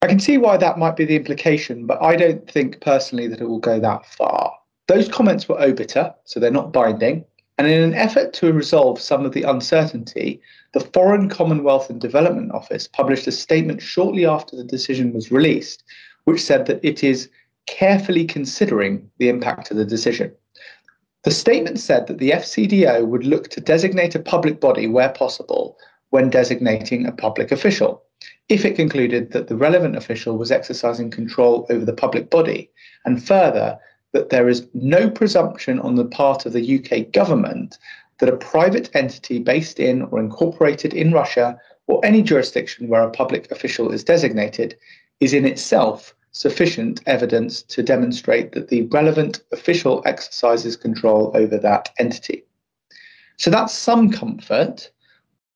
I 0.00 0.06
can 0.06 0.20
see 0.20 0.38
why 0.38 0.56
that 0.56 0.78
might 0.78 0.96
be 0.96 1.04
the 1.04 1.16
implication, 1.16 1.86
but 1.86 2.00
I 2.00 2.16
don't 2.16 2.50
think 2.50 2.80
personally 2.80 3.26
that 3.26 3.40
it 3.40 3.48
will 3.48 3.58
go 3.58 3.78
that 3.80 4.06
far. 4.06 4.54
Those 4.86 5.08
comments 5.08 5.48
were 5.48 5.60
obiter, 5.60 6.14
so 6.24 6.40
they're 6.40 6.50
not 6.50 6.72
binding. 6.72 7.24
And 7.58 7.66
in 7.66 7.82
an 7.82 7.94
effort 7.94 8.32
to 8.34 8.52
resolve 8.52 9.00
some 9.00 9.26
of 9.26 9.32
the 9.32 9.42
uncertainty, 9.42 10.40
the 10.72 10.80
Foreign 10.80 11.28
Commonwealth 11.28 11.88
and 11.88 12.00
Development 12.00 12.52
Office 12.52 12.86
published 12.86 13.26
a 13.26 13.32
statement 13.32 13.80
shortly 13.80 14.26
after 14.26 14.56
the 14.56 14.64
decision 14.64 15.12
was 15.12 15.32
released, 15.32 15.82
which 16.24 16.42
said 16.42 16.66
that 16.66 16.80
it 16.82 17.02
is 17.02 17.30
carefully 17.66 18.24
considering 18.24 19.10
the 19.18 19.28
impact 19.28 19.70
of 19.70 19.76
the 19.76 19.84
decision. 19.84 20.32
The 21.24 21.30
statement 21.30 21.78
said 21.78 22.06
that 22.06 22.18
the 22.18 22.30
FCDO 22.30 23.06
would 23.06 23.24
look 23.24 23.48
to 23.48 23.60
designate 23.60 24.14
a 24.14 24.20
public 24.20 24.60
body 24.60 24.86
where 24.86 25.10
possible 25.10 25.76
when 26.10 26.30
designating 26.30 27.06
a 27.06 27.12
public 27.12 27.52
official, 27.52 28.02
if 28.48 28.64
it 28.64 28.76
concluded 28.76 29.32
that 29.32 29.48
the 29.48 29.56
relevant 29.56 29.96
official 29.96 30.38
was 30.38 30.50
exercising 30.50 31.10
control 31.10 31.66
over 31.70 31.84
the 31.84 31.92
public 31.92 32.30
body, 32.30 32.70
and 33.04 33.22
further, 33.26 33.78
that 34.12 34.30
there 34.30 34.48
is 34.48 34.66
no 34.72 35.10
presumption 35.10 35.78
on 35.80 35.96
the 35.96 36.04
part 36.04 36.46
of 36.46 36.52
the 36.52 36.78
UK 36.78 37.12
government 37.12 37.78
that 38.18 38.28
a 38.28 38.36
private 38.36 38.90
entity 38.94 39.38
based 39.38 39.80
in 39.80 40.02
or 40.02 40.20
incorporated 40.20 40.92
in 40.94 41.12
Russia 41.12 41.58
or 41.86 42.04
any 42.04 42.22
jurisdiction 42.22 42.88
where 42.88 43.02
a 43.02 43.10
public 43.10 43.50
official 43.50 43.92
is 43.92 44.04
designated 44.04 44.76
is 45.20 45.32
in 45.32 45.44
itself 45.44 46.14
sufficient 46.32 47.00
evidence 47.06 47.62
to 47.62 47.82
demonstrate 47.82 48.52
that 48.52 48.68
the 48.68 48.82
relevant 48.82 49.40
official 49.52 50.02
exercises 50.04 50.76
control 50.76 51.32
over 51.34 51.58
that 51.58 51.88
entity. 51.98 52.44
So 53.38 53.50
that's 53.50 53.72
some 53.72 54.10
comfort, 54.10 54.90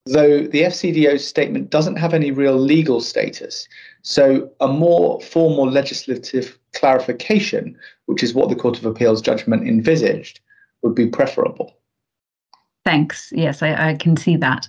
though 0.05 0.39
the 0.39 0.63
FCDO's 0.63 1.25
statement 1.25 1.69
doesn't 1.69 1.97
have 1.97 2.13
any 2.13 2.31
real 2.31 2.57
legal 2.57 3.01
status. 3.01 3.67
So 4.01 4.49
a 4.59 4.67
more 4.67 5.21
formal 5.21 5.69
legislative 5.69 6.57
clarification, 6.73 7.77
which 8.05 8.23
is 8.23 8.33
what 8.33 8.49
the 8.49 8.55
Court 8.55 8.77
of 8.77 8.85
Appeal's 8.85 9.21
judgment 9.21 9.67
envisaged, 9.67 10.39
would 10.81 10.95
be 10.95 11.07
preferable. 11.07 11.77
Thanks. 12.85 13.31
Yes, 13.35 13.63
I, 13.63 13.89
I 13.89 13.95
can 13.95 14.17
see 14.17 14.35
that. 14.37 14.67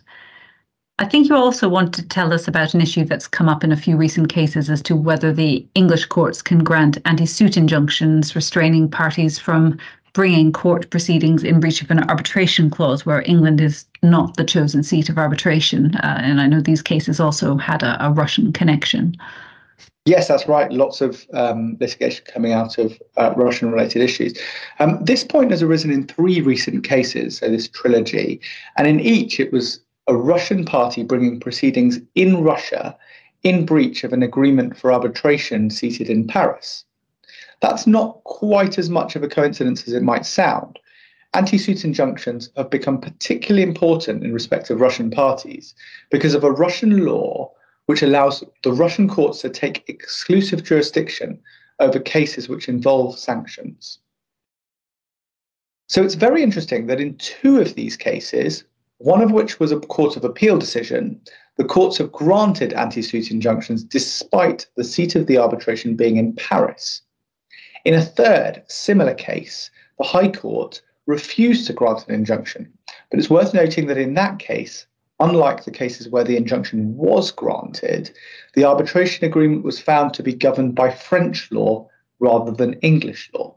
I 1.00 1.06
think 1.06 1.28
you 1.28 1.35
also 1.35 1.68
want 1.68 1.92
to 1.94 2.06
tell 2.06 2.33
us 2.33 2.47
about 2.47 2.73
an 2.73 2.80
issue 2.80 3.04
that's 3.04 3.26
come 3.26 3.49
up 3.49 3.64
in 3.64 3.73
a 3.73 3.76
few 3.76 3.97
recent 3.97 4.28
cases 4.28 4.71
as 4.71 4.80
to 4.83 4.94
whether 4.94 5.33
the 5.33 5.66
English 5.75 6.06
courts 6.06 6.40
can 6.40 6.62
grant 6.62 6.99
anti 7.04 7.26
suit 7.26 7.56
injunctions 7.56 8.37
restraining 8.37 8.88
parties 8.88 9.37
from 9.37 9.76
bringing 10.12 10.52
court 10.52 10.88
proceedings 10.90 11.42
in 11.42 11.59
breach 11.59 11.83
of 11.83 11.90
an 11.90 12.09
arbitration 12.09 12.71
clause 12.71 13.04
where 13.04 13.23
England 13.23 13.61
is 13.61 13.85
not 14.04 14.37
the 14.37 14.44
chosen 14.44 14.85
seat 14.85 15.09
of 15.09 15.18
arbitration. 15.18 15.97
Uh, 15.97 16.21
and 16.23 16.40
I 16.40 16.47
know 16.47 16.61
these 16.61 16.83
cases 16.83 17.18
also 17.18 17.56
had 17.56 17.83
a, 17.83 18.06
a 18.06 18.12
Russian 18.12 18.52
connection. 18.52 19.16
Yes, 20.07 20.29
that's 20.29 20.47
right. 20.47 20.71
Lots 20.71 21.01
of 21.01 21.27
um, 21.33 21.79
litigation 21.81 22.27
coming 22.27 22.53
out 22.53 22.77
of 22.77 23.01
uh, 23.17 23.33
Russian 23.37 23.71
related 23.71 24.03
issues. 24.03 24.39
Um, 24.79 25.03
this 25.03 25.25
point 25.25 25.51
has 25.51 25.63
arisen 25.63 25.91
in 25.91 26.07
three 26.07 26.43
recent 26.43 26.85
cases, 26.85 27.39
so 27.39 27.49
this 27.49 27.69
trilogy. 27.69 28.39
And 28.77 28.87
in 28.87 29.01
each, 29.01 29.41
it 29.41 29.51
was 29.51 29.81
a 30.07 30.15
Russian 30.15 30.67
party 30.67 31.03
bringing 31.03 31.41
proceedings 31.41 31.99
in 32.15 32.43
Russia 32.43 32.95
in 33.45 33.65
breach 33.65 34.05
of 34.05 34.13
an 34.13 34.23
agreement 34.23 34.77
for 34.77 34.93
arbitration 34.93 35.71
seated 35.71 36.11
in 36.11 36.27
Paris. 36.27 36.85
That's 37.61 37.87
not 37.87 38.23
quite 38.25 38.79
as 38.79 38.91
much 38.91 39.17
of 39.17 39.23
a 39.23 39.29
coincidence 39.29 39.89
as 39.89 39.95
it 39.95 40.03
might 40.03 40.27
sound. 40.27 40.79
Anti 41.33 41.57
suit 41.57 41.83
injunctions 41.83 42.51
have 42.59 42.69
become 42.69 43.01
particularly 43.01 43.67
important 43.67 44.23
in 44.23 44.35
respect 44.35 44.69
of 44.69 44.81
Russian 44.81 45.11
parties 45.11 45.75
because 46.11 46.35
of 46.35 46.45
a 46.45 46.53
Russian 46.53 47.07
law 47.07 47.51
which 47.87 48.03
allows 48.03 48.43
the 48.62 48.73
Russian 48.73 49.09
courts 49.09 49.41
to 49.43 49.50
take 49.50 49.88
exclusive 49.88 50.64
jurisdiction 50.64 51.41
over 51.81 51.99
cases 51.99 52.49
which 52.49 52.69
involve 52.69 53.19
sanctions. 53.19 53.99
So 55.88 56.03
it's 56.03 56.14
very 56.14 56.43
interesting 56.43 56.87
that 56.87 57.00
in 57.00 57.17
two 57.19 57.61
of 57.61 57.75
these 57.75 57.97
cases, 57.97 58.64
one 58.99 59.21
of 59.21 59.33
which 59.33 59.61
was 59.61 59.71
a 59.71 59.81
Court 59.81 60.17
of 60.17 60.25
Appeal 60.25 60.57
decision, 60.57 61.21
the 61.57 61.64
courts 61.64 61.99
have 61.99 62.11
granted 62.11 62.73
anti 62.73 63.03
suit 63.03 63.31
injunctions 63.31 63.85
despite 63.85 64.67
the 64.76 64.85
seat 64.85 65.14
of 65.14 65.26
the 65.26 65.38
arbitration 65.38 65.95
being 65.95 66.17
in 66.17 66.33
Paris. 66.35 67.03
In 67.85 67.95
a 67.95 68.03
third, 68.03 68.62
similar 68.67 69.14
case, 69.14 69.71
the 69.99 70.05
High 70.05 70.31
Court 70.31 70.81
refused 71.07 71.67
to 71.67 71.75
grant 71.75 72.09
an 72.09 72.14
injunction. 72.14 72.73
But 73.11 73.19
it's 73.19 73.31
worth 73.31 73.53
noting 73.53 73.87
that 73.87 73.99
in 73.99 74.14
that 74.14 74.38
case, 74.38 74.87
Unlike 75.25 75.64
the 75.64 75.71
cases 75.71 76.07
where 76.11 76.23
the 76.23 76.37
injunction 76.37 76.95
was 76.99 77.31
granted, 77.31 78.11
the 78.52 78.64
arbitration 78.64 79.25
agreement 79.25 79.64
was 79.64 79.81
found 79.81 80.12
to 80.12 80.23
be 80.23 80.35
governed 80.35 80.75
by 80.75 80.90
French 80.90 81.50
law 81.50 81.88
rather 82.19 82.52
than 82.52 82.75
English 82.81 83.31
law. 83.33 83.57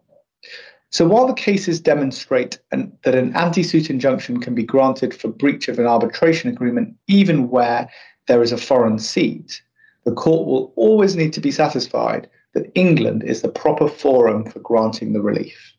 So 0.91 1.05
while 1.05 1.27
the 1.27 1.33
cases 1.33 1.81
demonstrate 1.81 2.57
an, 2.71 2.97
that 3.03 3.15
an 3.15 3.35
anti 3.35 3.63
suit 3.63 3.89
injunction 3.89 4.39
can 4.39 4.55
be 4.55 4.63
granted 4.63 5.13
for 5.13 5.27
breach 5.27 5.67
of 5.67 5.77
an 5.77 5.85
arbitration 5.85 6.49
agreement, 6.49 6.95
even 7.07 7.49
where 7.49 7.89
there 8.27 8.41
is 8.41 8.53
a 8.53 8.57
foreign 8.57 8.97
seat, 8.97 9.61
the 10.05 10.13
court 10.13 10.47
will 10.47 10.71
always 10.77 11.17
need 11.17 11.33
to 11.33 11.41
be 11.41 11.51
satisfied 11.51 12.29
that 12.53 12.71
England 12.75 13.23
is 13.23 13.41
the 13.41 13.49
proper 13.49 13.89
forum 13.89 14.49
for 14.49 14.59
granting 14.59 15.11
the 15.11 15.21
relief. 15.21 15.73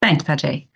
Thanks, 0.00 0.24
Ajay. 0.24 0.68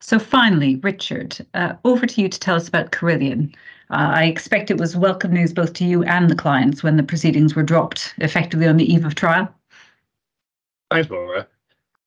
So 0.00 0.18
finally, 0.18 0.76
Richard, 0.76 1.46
uh, 1.54 1.74
over 1.84 2.06
to 2.06 2.22
you 2.22 2.28
to 2.28 2.40
tell 2.40 2.56
us 2.56 2.68
about 2.68 2.90
Carillion. 2.90 3.54
Uh, 3.90 4.12
I 4.14 4.24
expect 4.24 4.70
it 4.70 4.78
was 4.78 4.96
welcome 4.96 5.32
news 5.32 5.52
both 5.52 5.74
to 5.74 5.84
you 5.84 6.02
and 6.04 6.30
the 6.30 6.34
clients 6.34 6.82
when 6.82 6.96
the 6.96 7.02
proceedings 7.02 7.54
were 7.54 7.62
dropped 7.62 8.14
effectively 8.18 8.66
on 8.66 8.78
the 8.78 8.92
eve 8.92 9.04
of 9.04 9.14
trial. 9.14 9.54
Thanks, 10.90 11.10
Maura. 11.10 11.46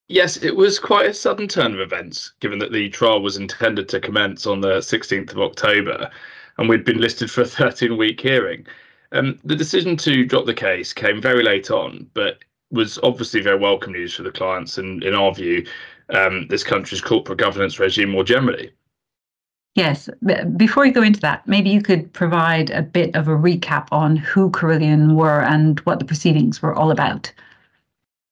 Yes, 0.08 0.38
it 0.38 0.56
was 0.56 0.80
quite 0.80 1.06
a 1.10 1.14
sudden 1.14 1.48
turn 1.48 1.74
of 1.74 1.80
events, 1.80 2.34
given 2.40 2.60
that 2.60 2.72
the 2.72 2.90
trial 2.90 3.22
was 3.22 3.38
intended 3.38 3.88
to 3.90 4.00
commence 4.00 4.46
on 4.46 4.62
the 4.62 4.80
16th 4.80 5.32
of 5.32 5.40
October, 5.40 6.10
and 6.58 6.68
we'd 6.68 6.84
been 6.84 7.00
listed 7.00 7.32
for 7.32 7.42
a 7.42 7.46
13 7.46 7.96
week 7.96 8.20
hearing. 8.20 8.66
Um, 9.12 9.40
the 9.44 9.56
decision 9.56 9.96
to 9.98 10.26
drop 10.26 10.46
the 10.46 10.54
case 10.54 10.94
came 10.94 11.22
very 11.22 11.44
late 11.44 11.70
on, 11.70 12.10
but 12.14 12.40
was 12.72 13.00
obviously 13.04 13.42
very 13.42 13.58
welcome 13.58 13.94
news 13.94 14.16
for 14.16 14.24
the 14.24 14.32
clients 14.32 14.78
and, 14.78 15.04
in 15.04 15.14
our 15.14 15.34
view, 15.34 15.66
um, 16.10 16.48
this 16.50 16.64
country's 16.64 17.02
corporate 17.02 17.40
governance 17.40 17.80
regime 17.80 18.10
more 18.10 18.24
generally. 18.24 18.72
Yes. 19.76 20.08
Before 20.56 20.86
you 20.86 20.94
go 20.94 21.02
into 21.02 21.20
that, 21.22 21.48
maybe 21.48 21.70
you 21.70 21.82
could 21.82 22.12
provide 22.14 22.70
a 22.70 22.84
bit 22.84 23.16
of 23.16 23.28
a 23.28 23.32
recap 23.36 23.88
on 23.92 24.16
who 24.16 24.52
Carillion 24.52 25.16
were 25.16 25.42
and 25.42 25.80
what 25.82 25.98
the 26.00 26.06
proceedings 26.06 26.62
were 26.62 26.76
all 26.76 26.92
about. 26.92 27.32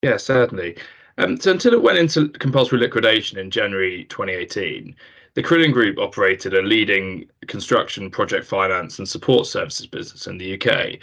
Yeah, 0.04 0.18
certainly. 0.18 0.78
Um, 1.18 1.40
so 1.40 1.52
until 1.52 1.74
it 1.74 1.82
went 1.82 1.98
into 1.98 2.30
compulsory 2.30 2.80
liquidation 2.80 3.40
in 3.40 3.50
January 3.50 4.06
2018, 4.06 4.96
the 5.34 5.44
Carillion 5.44 5.72
Group 5.72 5.98
operated 5.98 6.54
a 6.54 6.62
leading 6.62 7.28
construction 7.48 8.12
project 8.12 8.46
finance 8.46 9.00
and 9.00 9.08
support 9.08 9.48
services 9.48 9.88
business 9.88 10.28
in 10.28 10.38
the 10.38 10.54
UK 10.54 11.00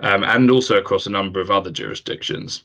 um, 0.00 0.24
and 0.24 0.50
also 0.50 0.78
across 0.78 1.06
a 1.06 1.10
number 1.10 1.40
of 1.40 1.50
other 1.50 1.70
jurisdictions. 1.70 2.64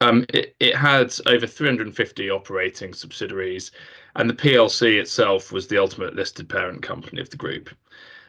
Um, 0.00 0.24
it, 0.28 0.54
it, 0.60 0.76
had 0.76 1.12
over 1.26 1.46
350 1.46 2.30
operating 2.30 2.94
subsidiaries, 2.94 3.72
and 4.14 4.30
the 4.30 4.34
PLC 4.34 5.00
itself 5.00 5.50
was 5.50 5.66
the 5.66 5.78
ultimate 5.78 6.14
listed 6.14 6.48
parent 6.48 6.82
company 6.82 7.20
of 7.20 7.30
the 7.30 7.36
group. 7.36 7.70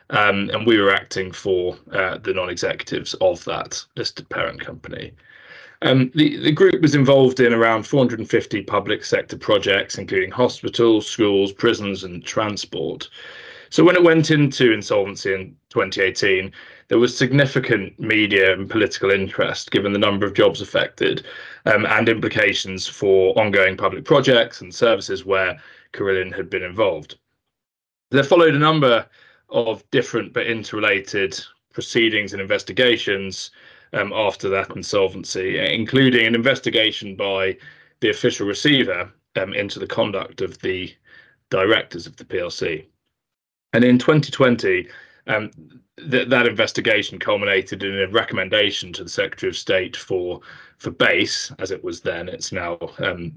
Um, 0.10 0.50
and 0.50 0.66
we 0.66 0.80
were 0.80 0.92
acting 0.92 1.32
for 1.32 1.78
uh, 1.92 2.18
the 2.18 2.34
non 2.34 2.50
executives 2.50 3.14
of 3.22 3.46
that 3.46 3.84
listed 3.96 4.28
parent 4.30 4.60
company. 4.60 5.14
Um, 5.84 6.12
the, 6.16 6.38
the 6.38 6.52
group 6.52 6.82
was 6.82 6.96
involved 6.96 7.40
in 7.40 7.54
around 7.54 7.84
450 7.84 8.64
public 8.64 9.06
sector 9.06 9.38
projects, 9.38 9.98
including 9.98 10.32
hospitals, 10.32 11.08
schools, 11.08 11.54
prisons, 11.54 12.04
and 12.04 12.26
transport. 12.26 13.10
So 13.72 13.84
when 13.84 13.96
it 13.96 14.04
went 14.04 14.32
into 14.32 14.72
insolvency 14.72 15.34
in 15.34 15.56
2018, 15.70 16.52
there 16.88 16.98
was 16.98 17.16
significant 17.16 18.00
media 18.00 18.52
and 18.52 18.68
political 18.68 19.12
interest 19.12 19.70
given 19.70 19.94
the 19.94 20.00
number 20.00 20.26
of 20.26 20.34
jobs 20.34 20.60
affected 20.60 21.26
um, 21.66 21.86
and 21.86 22.10
implications 22.10 22.88
for 22.88 23.38
ongoing 23.38 23.78
public 23.78 24.06
projects 24.06 24.62
and 24.62 24.74
services 24.74 25.24
where 25.24 25.60
Carillion 25.92 26.32
had 26.32 26.50
been 26.50 26.64
involved. 26.64 27.18
There 28.10 28.24
followed 28.24 28.56
a 28.56 28.60
number 28.60 29.06
of 29.50 29.84
different 29.92 30.34
but 30.34 30.48
interrelated 30.48 31.40
proceedings 31.72 32.34
and 32.34 32.42
investigations 32.42 33.52
um, 33.94 34.12
after 34.14 34.50
that 34.50 34.76
insolvency, 34.76 35.60
including 35.60 36.26
an 36.26 36.36
investigation 36.36 37.16
by 37.16 37.56
the 38.00 38.10
official 38.10 38.48
receiver 38.48 39.12
um, 39.36 39.54
into 39.54 39.78
the 39.78 39.88
conduct 39.88 40.42
of 40.42 40.60
the 40.60 40.92
directors 41.52 42.08
of 42.08 42.16
the 42.18 42.26
PLC. 42.26 42.86
And 43.74 43.84
in 43.84 44.00
2020, 44.00 44.88
um, 45.28 45.52
th- 46.10 46.30
that 46.30 46.48
investigation 46.48 47.20
culminated 47.20 47.84
in 47.84 48.00
a 48.00 48.08
recommendation 48.08 48.92
to 48.94 49.04
the 49.04 49.10
Secretary 49.10 49.50
of 49.50 49.58
State 49.58 49.96
for 49.96 50.42
for 50.78 50.92
BEIS, 50.92 51.52
as 51.60 51.72
it 51.72 51.84
was 51.84 52.00
then, 52.00 52.30
it's 52.30 52.54
now 52.54 52.78
um, 53.00 53.34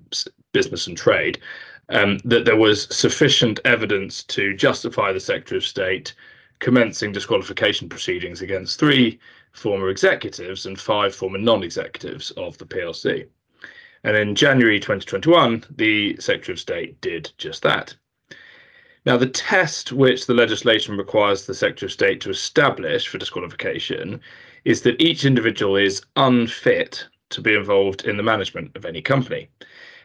Business 0.53 0.87
and 0.87 0.97
Trade, 0.97 1.41
um, 1.89 2.19
that 2.25 2.45
there 2.45 2.57
was 2.57 2.85
sufficient 2.97 3.59
evidence 3.65 4.23
to 4.25 4.55
justify 4.55 5.13
the 5.13 5.19
Secretary 5.19 5.59
of 5.59 5.65
State 5.65 6.15
commencing 6.61 7.11
disqualification 7.11 7.89
proceedings 7.89 8.43
against 8.43 8.79
three 8.79 9.19
former 9.51 9.89
executives 9.89 10.67
and 10.67 10.79
five 10.79 11.13
former 11.15 11.39
non-executives 11.39 12.31
of 12.33 12.57
the 12.59 12.65
PLC. 12.65 13.27
And 14.05 14.17
in 14.17 14.37
January 14.37 14.79
2021, 14.79 15.65
the 15.71 16.17
Secretary 16.21 16.55
of 16.55 16.61
State 16.61 17.01
did 17.01 17.33
just 17.39 17.63
that. 17.63 17.95
Now, 19.05 19.17
the 19.17 19.27
test 19.27 19.91
which 19.91 20.27
the 20.27 20.35
legislation 20.35 20.97
requires 20.97 21.45
the 21.45 21.55
Secretary 21.55 21.89
of 21.89 21.93
State 21.93 22.21
to 22.21 22.31
establish 22.31 23.09
for 23.09 23.19
disqualification 23.19 24.21
is 24.65 24.83
that 24.83 25.01
each 25.01 25.25
individual 25.25 25.75
is 25.75 26.05
unfit 26.15 27.05
to 27.31 27.41
be 27.41 27.55
involved 27.55 28.05
in 28.05 28.17
the 28.17 28.23
management 28.23 28.77
of 28.77 28.85
any 28.85 29.03
company. 29.03 29.49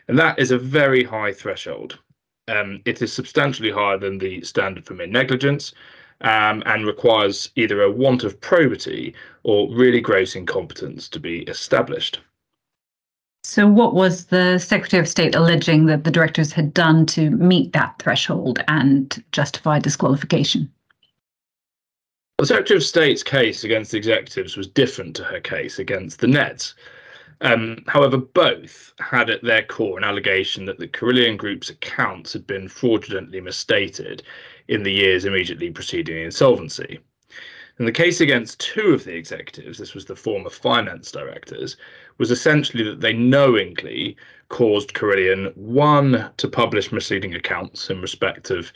And 0.08 0.18
that 0.18 0.40
is 0.40 0.50
a 0.50 0.58
very 0.58 1.04
high 1.04 1.32
threshold. 1.32 2.00
Um, 2.48 2.82
it 2.86 3.02
is 3.02 3.14
substantially 3.14 3.70
higher 3.70 4.00
than 4.00 4.18
the 4.18 4.42
standard 4.42 4.86
for 4.86 4.96
mere 4.96 5.06
negligence 5.06 5.74
um, 6.22 6.64
and 6.66 6.88
requires 6.88 7.52
either 7.56 7.84
a 7.84 7.92
want 7.92 8.24
of 8.24 8.42
probity 8.42 9.14
or 9.44 9.70
really 9.76 10.02
gross 10.02 10.36
incompetence 10.36 11.08
to 11.10 11.20
be 11.20 11.44
established. 11.44 12.22
So, 13.50 13.66
what 13.66 13.94
was 13.94 14.26
the 14.26 14.58
Secretary 14.60 15.00
of 15.00 15.08
State 15.08 15.34
alleging 15.34 15.86
that 15.86 16.04
the 16.04 16.12
directors 16.12 16.52
had 16.52 16.74
done 16.74 17.06
to 17.06 17.30
meet 17.30 17.72
that 17.72 17.98
threshold 17.98 18.62
and 18.68 19.24
justify 19.32 19.80
disqualification? 19.80 20.70
The 22.40 22.46
Secretary 22.46 22.76
of 22.76 22.84
State's 22.84 23.24
case 23.24 23.64
against 23.64 23.92
the 23.92 23.98
executives 23.98 24.58
was 24.58 24.68
different 24.68 25.16
to 25.16 25.24
her 25.24 25.40
case 25.40 25.80
against 25.80 26.20
the 26.20 26.28
NEDs. 26.28 26.74
Um, 27.40 27.86
however, 27.88 28.18
both 28.18 28.92
had 29.00 29.30
at 29.30 29.42
their 29.44 29.64
core 29.64 29.98
an 29.98 30.04
allegation 30.04 30.66
that 30.66 30.78
the 30.78 30.88
Carillion 30.90 31.38
Group's 31.38 31.70
accounts 31.70 32.34
had 32.34 32.46
been 32.48 32.68
fraudulently 32.68 33.40
misstated 33.40 34.24
in 34.68 34.84
the 34.84 34.92
years 34.92 35.24
immediately 35.24 35.72
preceding 35.72 36.22
insolvency. 36.22 37.00
And 37.78 37.88
the 37.88 37.92
case 37.92 38.22
against 38.22 38.60
two 38.60 38.94
of 38.94 39.04
the 39.04 39.16
executives, 39.16 39.78
this 39.78 39.94
was 39.94 40.06
the 40.06 40.16
former 40.16 40.50
finance 40.50 41.12
directors, 41.12 41.78
was 42.18 42.32
essentially 42.32 42.84
that 42.84 43.02
they 43.02 43.14
knowingly 43.14 44.18
caused 44.50 44.96
Carillion, 44.96 45.52
one, 45.56 46.30
to 46.38 46.48
publish 46.48 46.92
misleading 46.92 47.36
accounts 47.36 47.90
in 47.90 48.02
respect 48.02 48.50
of 48.50 48.72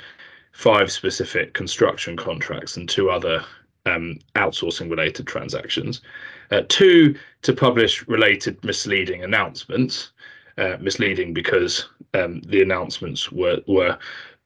five 0.51 0.91
specific 0.91 1.53
construction 1.53 2.15
contracts 2.15 2.77
and 2.77 2.87
two 2.87 3.09
other 3.09 3.43
um, 3.87 4.19
outsourcing 4.35 4.89
related 4.91 5.25
transactions, 5.25 6.01
uh, 6.51 6.61
two, 6.67 7.15
to 7.41 7.53
publish 7.53 8.07
related 8.07 8.63
misleading 8.63 9.23
announcements. 9.23 10.11
Uh, 10.57 10.75
misleading 10.81 11.33
because 11.33 11.87
um, 12.13 12.41
the 12.41 12.61
announcements 12.61 13.31
were 13.31 13.61
were 13.67 13.97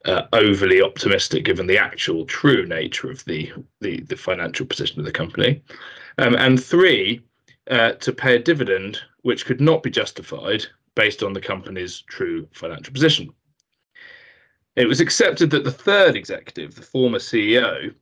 uh, 0.05 0.27
overly 0.33 0.81
optimistic 0.81 1.43
given 1.43 1.67
the 1.67 1.77
actual 1.77 2.25
true 2.25 2.65
nature 2.65 3.09
of 3.09 3.23
the 3.25 3.51
the, 3.81 4.01
the 4.01 4.15
financial 4.15 4.65
position 4.65 4.99
of 4.99 5.05
the 5.05 5.11
company, 5.11 5.61
um, 6.17 6.35
and 6.35 6.63
three, 6.63 7.21
uh, 7.71 7.91
to 7.93 8.13
pay 8.13 8.35
a 8.35 8.39
dividend 8.39 8.99
which 9.23 9.45
could 9.45 9.61
not 9.61 9.83
be 9.83 9.89
justified 9.89 10.65
based 10.95 11.23
on 11.23 11.33
the 11.33 11.41
company's 11.41 12.01
true 12.01 12.47
financial 12.53 12.93
position. 12.93 13.29
It 14.75 14.87
was 14.87 14.99
accepted 14.99 15.49
that 15.51 15.63
the 15.63 15.71
third 15.71 16.15
executive, 16.15 16.75
the 16.75 16.81
former 16.81 17.19
CEO, 17.19 17.93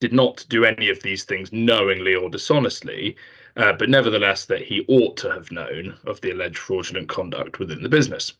did 0.00 0.12
not 0.12 0.44
do 0.48 0.64
any 0.64 0.90
of 0.90 1.02
these 1.02 1.24
things 1.24 1.52
knowingly 1.52 2.14
or 2.14 2.30
dishonestly, 2.30 3.16
uh, 3.56 3.72
but 3.72 3.90
nevertheless 3.90 4.44
that 4.44 4.62
he 4.62 4.84
ought 4.88 5.16
to 5.16 5.30
have 5.30 5.50
known 5.50 5.96
of 6.06 6.20
the 6.20 6.30
alleged 6.30 6.58
fraudulent 6.58 7.08
conduct 7.08 7.58
within 7.58 7.82
the 7.82 7.88
business. 7.88 8.34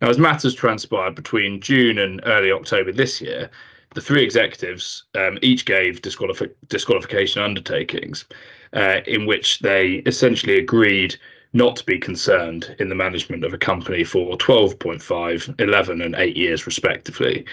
Now, 0.00 0.08
as 0.08 0.18
matters 0.18 0.54
transpired 0.54 1.14
between 1.14 1.60
June 1.60 1.98
and 1.98 2.22
early 2.24 2.50
October 2.50 2.90
this 2.90 3.20
year, 3.20 3.50
the 3.94 4.00
three 4.00 4.22
executives 4.22 5.04
um, 5.14 5.38
each 5.42 5.64
gave 5.66 6.00
disqualif- 6.00 6.54
disqualification 6.68 7.42
undertakings 7.42 8.24
uh, 8.72 9.00
in 9.06 9.26
which 9.26 9.58
they 9.58 10.02
essentially 10.06 10.58
agreed 10.58 11.16
not 11.52 11.76
to 11.76 11.84
be 11.84 11.98
concerned 11.98 12.74
in 12.78 12.88
the 12.88 12.94
management 12.94 13.44
of 13.44 13.52
a 13.52 13.58
company 13.58 14.04
for 14.04 14.36
12.5, 14.38 15.60
11, 15.60 16.00
and 16.00 16.14
8 16.14 16.36
years, 16.36 16.64
respectively. 16.64 17.44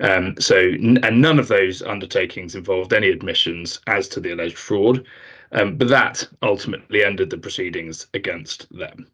Um, 0.00 0.34
so, 0.40 0.56
and 0.58 1.20
none 1.20 1.38
of 1.38 1.48
those 1.48 1.82
undertakings 1.82 2.56
involved 2.56 2.92
any 2.92 3.10
admissions 3.10 3.80
as 3.86 4.08
to 4.08 4.20
the 4.20 4.32
alleged 4.32 4.58
fraud, 4.58 5.04
um, 5.52 5.76
but 5.76 5.88
that 5.88 6.26
ultimately 6.42 7.04
ended 7.04 7.30
the 7.30 7.38
proceedings 7.38 8.06
against 8.14 8.66
them. 8.76 9.06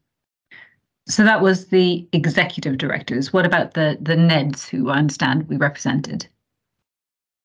So 1.09 1.25
that 1.25 1.41
was 1.41 1.67
the 1.69 2.07
executive 2.13 2.77
directors. 2.77 3.33
What 3.33 3.47
about 3.47 3.75
the 3.75 3.97
the 4.01 4.15
NEDs 4.15 4.69
who 4.69 4.91
I 4.91 4.99
understand 4.99 5.49
we 5.49 5.57
represented? 5.57 6.27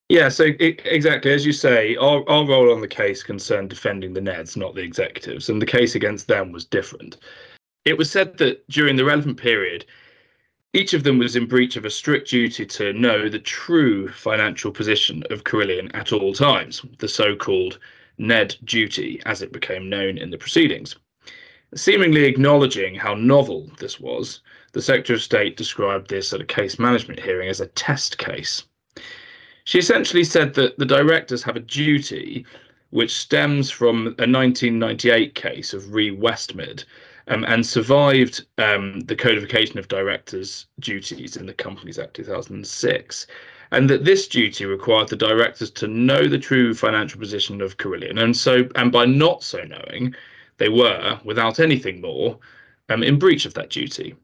Yeah, 0.10 0.30
so 0.30 0.48
it, 0.60 0.82
exactly 0.86 1.32
as 1.32 1.46
you 1.46 1.54
say, 1.54 1.96
our, 1.96 2.30
our 2.30 2.46
role 2.46 2.74
on 2.74 2.82
the 2.82 2.88
case 2.88 3.24
concerned 3.24 3.70
defending 3.70 4.14
the 4.14 4.22
NEDs, 4.22 4.58
not 4.58 4.76
the 4.76 4.82
executives, 4.82 5.50
and 5.50 5.62
the 5.62 5.66
case 5.66 5.96
against 5.96 6.28
them 6.28 6.52
was 6.52 6.66
different. 6.66 7.18
It 7.86 7.98
was 7.98 8.12
said 8.12 8.38
that 8.38 8.68
during 8.70 8.98
the 8.98 9.06
relevant 9.06 9.38
period, 9.38 9.86
each 10.74 10.94
of 10.94 11.04
them 11.04 11.18
was 11.18 11.36
in 11.36 11.48
breach 11.48 11.78
of 11.78 11.86
a 11.86 11.90
strict 11.90 12.30
duty 12.30 12.66
to 12.66 12.94
know 12.94 13.30
the 13.30 13.40
true 13.40 14.10
financial 14.10 14.72
position 14.72 15.24
of 15.30 15.46
Carillion 15.46 15.90
at 15.96 16.12
all 16.12 16.34
times, 16.34 16.82
the 17.00 17.08
so 17.08 17.36
called 17.36 17.80
NED 18.18 18.58
duty, 18.66 19.22
as 19.26 19.42
it 19.42 19.54
became 19.54 19.90
known 19.90 20.18
in 20.18 20.32
the 20.32 20.38
proceedings. 20.38 20.96
Seemingly 21.76 22.26
acknowledging 22.26 22.96
how 22.96 23.16
novel 23.16 23.72
this 23.80 24.00
was, 24.00 24.42
the 24.74 24.82
Secretary 24.82 25.16
of 25.18 25.24
State 25.24 25.58
described 25.58 26.10
this 26.10 26.34
at 26.34 26.42
a 26.42 26.46
case 26.46 26.78
management 26.78 27.20
hearing 27.20 27.50
as 27.50 27.62
a 27.62 27.68
test 27.68 28.18
case. 28.18 28.64
She 29.66 29.80
essentially 29.80 30.24
said 30.24 30.54
that 30.56 30.78
the 30.78 30.86
directors 30.86 31.44
have 31.44 31.56
a 31.56 31.62
duty 31.62 32.46
which 32.90 33.16
stems 33.16 33.72
from 33.72 34.08
a 34.20 34.30
1998 34.30 35.34
case 35.36 35.74
of 35.74 35.94
Re 35.94 36.12
Westmid 36.12 36.86
um, 37.28 37.44
and 37.46 37.66
survived 37.66 38.46
um, 38.58 39.00
the 39.02 39.16
codification 39.16 39.80
of 39.80 39.88
directors' 39.88 40.68
duties 40.80 41.38
in 41.38 41.46
the 41.46 41.54
Companies 41.54 41.98
Act 41.98 42.14
2006. 42.16 43.28
And 43.72 43.90
that 43.90 44.06
this 44.06 44.28
duty 44.28 44.66
required 44.66 45.08
the 45.08 45.16
directors 45.16 45.72
to 45.72 45.88
know 45.88 46.28
the 46.28 46.38
true 46.38 46.76
financial 46.76 47.20
position 47.20 47.62
of 47.62 47.78
Carillion, 47.78 48.20
and 48.20 48.38
so, 48.38 48.68
and 48.76 48.92
by 48.92 49.06
not 49.06 49.42
so 49.42 49.64
knowing, 49.64 50.14
they 50.58 50.70
were, 50.70 51.20
without 51.24 51.60
anything 51.60 52.02
more, 52.02 52.40
um, 52.90 53.04
in 53.04 53.18
breach 53.20 53.46
of 53.46 53.54
that 53.56 53.70
duty. 53.70 54.16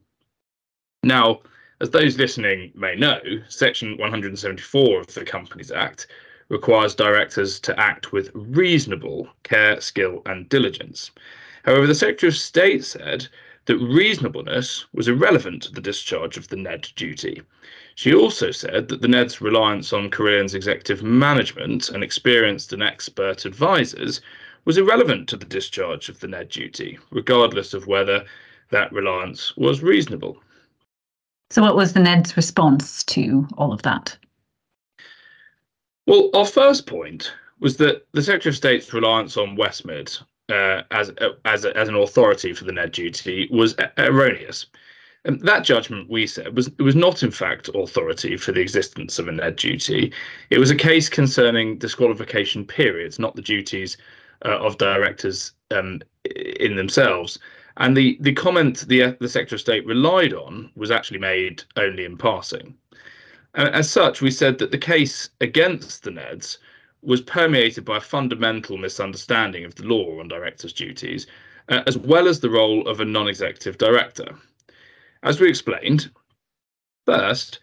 Now, 1.02 1.40
as 1.80 1.90
those 1.90 2.18
listening 2.18 2.72
may 2.74 2.94
know, 2.94 3.20
Section 3.48 3.96
174 3.96 5.00
of 5.00 5.14
the 5.14 5.24
Companies 5.24 5.70
Act 5.70 6.08
requires 6.50 6.94
directors 6.94 7.58
to 7.60 7.80
act 7.80 8.12
with 8.12 8.30
reasonable 8.34 9.28
care, 9.44 9.80
skill, 9.80 10.20
and 10.26 10.48
diligence. 10.48 11.10
However, 11.64 11.86
the 11.86 11.94
Secretary 11.94 12.28
of 12.28 12.36
State 12.36 12.84
said 12.84 13.28
that 13.66 13.78
reasonableness 13.78 14.86
was 14.92 15.08
irrelevant 15.08 15.62
to 15.62 15.72
the 15.72 15.80
discharge 15.80 16.36
of 16.36 16.48
the 16.48 16.56
NED 16.56 16.88
duty. 16.96 17.42
She 17.94 18.12
also 18.14 18.50
said 18.50 18.88
that 18.88 19.00
the 19.00 19.08
NED's 19.08 19.40
reliance 19.40 19.92
on 19.92 20.10
Carillion's 20.10 20.54
executive 20.54 21.02
management 21.02 21.88
and 21.88 22.02
experienced 22.02 22.72
and 22.72 22.82
expert 22.82 23.44
advisors 23.44 24.20
was 24.64 24.78
irrelevant 24.78 25.28
to 25.28 25.36
the 25.36 25.44
discharge 25.44 26.08
of 26.08 26.20
the 26.20 26.28
NED 26.28 26.48
duty, 26.48 26.98
regardless 27.10 27.74
of 27.74 27.86
whether 27.86 28.24
that 28.70 28.92
reliance 28.92 29.56
was 29.56 29.82
reasonable. 29.82 30.38
So, 31.50 31.62
what 31.62 31.76
was 31.76 31.92
the 31.92 32.00
NED's 32.00 32.36
response 32.36 33.02
to 33.04 33.48
all 33.58 33.72
of 33.72 33.82
that? 33.82 34.16
Well, 36.06 36.30
our 36.34 36.46
first 36.46 36.86
point 36.86 37.32
was 37.58 37.76
that 37.78 38.06
the 38.12 38.22
Secretary 38.22 38.50
of 38.50 38.56
State's 38.56 38.92
reliance 38.92 39.36
on 39.36 39.56
Westmid 39.56 40.20
uh, 40.50 40.82
as 40.90 41.12
as 41.44 41.64
as 41.64 41.88
an 41.88 41.94
authority 41.94 42.52
for 42.52 42.64
the 42.64 42.72
NED 42.72 42.92
duty 42.92 43.48
was 43.50 43.74
erroneous. 43.98 44.66
And 45.24 45.40
that 45.42 45.64
judgment, 45.64 46.08
we 46.08 46.26
said, 46.26 46.56
was 46.56 46.68
it 46.68 46.82
was 46.82 46.96
not 46.96 47.22
in 47.22 47.30
fact 47.30 47.68
authority 47.74 48.36
for 48.36 48.52
the 48.52 48.60
existence 48.60 49.18
of 49.18 49.28
a 49.28 49.32
NED 49.32 49.56
duty. 49.56 50.12
It 50.48 50.58
was 50.58 50.70
a 50.70 50.76
case 50.76 51.08
concerning 51.08 51.78
disqualification 51.78 52.64
periods, 52.64 53.18
not 53.18 53.36
the 53.36 53.42
duties 53.42 53.96
uh, 54.44 54.58
of 54.58 54.78
directors 54.78 55.52
um, 55.70 56.00
in 56.36 56.76
themselves. 56.76 57.38
And 57.76 57.96
the 57.96 58.18
the 58.20 58.32
comment 58.32 58.86
the 58.88 59.16
the 59.20 59.28
Secretary 59.28 59.56
of 59.56 59.60
State 59.60 59.86
relied 59.86 60.34
on 60.34 60.70
was 60.76 60.90
actually 60.90 61.20
made 61.20 61.62
only 61.76 62.04
in 62.04 62.16
passing. 62.16 62.74
as 63.54 63.90
such, 63.90 64.20
we 64.20 64.30
said 64.30 64.58
that 64.58 64.70
the 64.70 64.78
case 64.78 65.30
against 65.40 66.02
the 66.02 66.10
NEDs 66.10 66.58
was 67.02 67.20
permeated 67.20 67.84
by 67.84 67.96
a 67.96 68.00
fundamental 68.00 68.76
misunderstanding 68.76 69.64
of 69.64 69.74
the 69.74 69.84
law 69.84 70.20
on 70.20 70.28
directors' 70.28 70.72
duties, 70.72 71.26
uh, 71.68 71.82
as 71.86 71.96
well 71.96 72.28
as 72.28 72.40
the 72.40 72.50
role 72.50 72.86
of 72.86 73.00
a 73.00 73.04
non-executive 73.04 73.78
director. 73.78 74.36
As 75.22 75.40
we 75.40 75.48
explained, 75.48 76.10
first, 77.06 77.60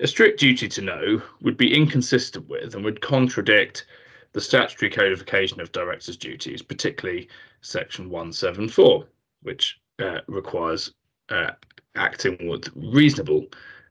a 0.00 0.06
strict 0.06 0.40
duty 0.40 0.68
to 0.68 0.80
know 0.80 1.22
would 1.42 1.56
be 1.56 1.74
inconsistent 1.74 2.48
with 2.48 2.74
and 2.74 2.84
would 2.84 3.00
contradict 3.00 3.86
the 4.32 4.40
statutory 4.40 4.90
codification 4.90 5.60
of 5.60 5.72
directors' 5.72 6.16
duties, 6.16 6.62
particularly 6.62 7.28
section 7.62 8.10
174, 8.10 9.06
which 9.42 9.80
uh, 9.98 10.20
requires 10.28 10.92
uh, 11.28 11.50
acting 11.96 12.48
with 12.48 12.70
reasonable 12.74 13.46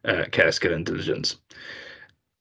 uh, 0.06 0.26
care, 0.32 0.52
skill, 0.52 0.74
and 0.74 0.86
diligence. 0.86 1.38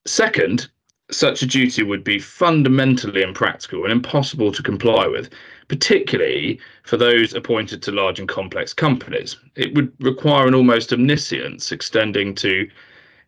Second, 0.07 0.69
such 1.11 1.43
a 1.43 1.47
duty 1.47 1.83
would 1.83 2.05
be 2.05 2.19
fundamentally 2.19 3.23
impractical 3.23 3.85
and 3.85 3.93
impossible 3.93 4.53
to 4.53 4.63
comply 4.63 5.07
with, 5.07 5.31
particularly 5.69 6.61
for 6.83 6.97
those 6.97 7.35
appointed 7.35 7.83
to 7.83 7.93
large 7.93 8.19
and 8.19 8.29
complex 8.29 8.75
companies. 8.75 9.37
It 9.57 9.75
would 9.75 9.93
require 10.01 10.47
an 10.47 10.55
almost 10.55 10.93
omniscience 10.93 11.73
extending 11.73 12.35
to 12.37 12.69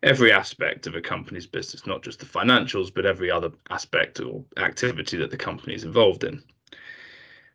every 0.03 0.31
aspect 0.31 0.87
of 0.87 0.95
a 0.95 1.01
company's 1.01 1.45
business, 1.45 1.85
not 1.85 2.03
just 2.03 2.19
the 2.19 2.25
financials, 2.25 2.93
but 2.93 3.05
every 3.05 3.29
other 3.29 3.51
aspect 3.69 4.19
or 4.19 4.43
activity 4.57 5.17
that 5.17 5.31
the 5.31 5.37
company 5.37 5.75
is 5.75 5.83
involved 5.83 6.23
in. 6.23 6.41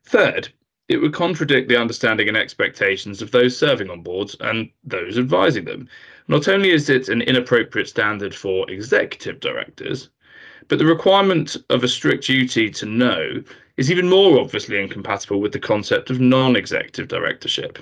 Third, 0.04 0.48
it 0.88 0.98
would 0.98 1.12
contradict 1.12 1.68
the 1.68 1.80
understanding 1.80 2.28
and 2.28 2.36
expectations 2.36 3.20
of 3.20 3.32
those 3.32 3.56
serving 3.56 3.90
on 3.90 4.02
boards 4.02 4.36
and 4.40 4.70
those 4.84 5.18
advising 5.18 5.64
them. 5.64 5.88
Not 6.28 6.46
only 6.46 6.70
is 6.70 6.88
it 6.88 7.08
an 7.08 7.22
inappropriate 7.22 7.88
standard 7.88 8.34
for 8.34 8.70
executive 8.70 9.40
directors, 9.40 10.10
but 10.68 10.78
the 10.78 10.86
requirement 10.86 11.56
of 11.70 11.82
a 11.82 11.88
strict 11.88 12.26
duty 12.26 12.70
to 12.70 12.86
know 12.86 13.42
is 13.76 13.90
even 13.90 14.08
more 14.08 14.38
obviously 14.40 14.80
incompatible 14.80 15.40
with 15.40 15.52
the 15.52 15.58
concept 15.58 16.10
of 16.10 16.20
non 16.20 16.54
executive 16.54 17.08
directorship, 17.08 17.78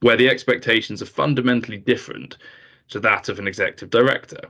where 0.00 0.16
the 0.16 0.28
expectations 0.28 1.02
are 1.02 1.06
fundamentally 1.06 1.76
different 1.76 2.38
to 2.88 3.00
that 3.00 3.28
of 3.28 3.38
an 3.38 3.48
executive 3.48 3.90
director. 3.90 4.40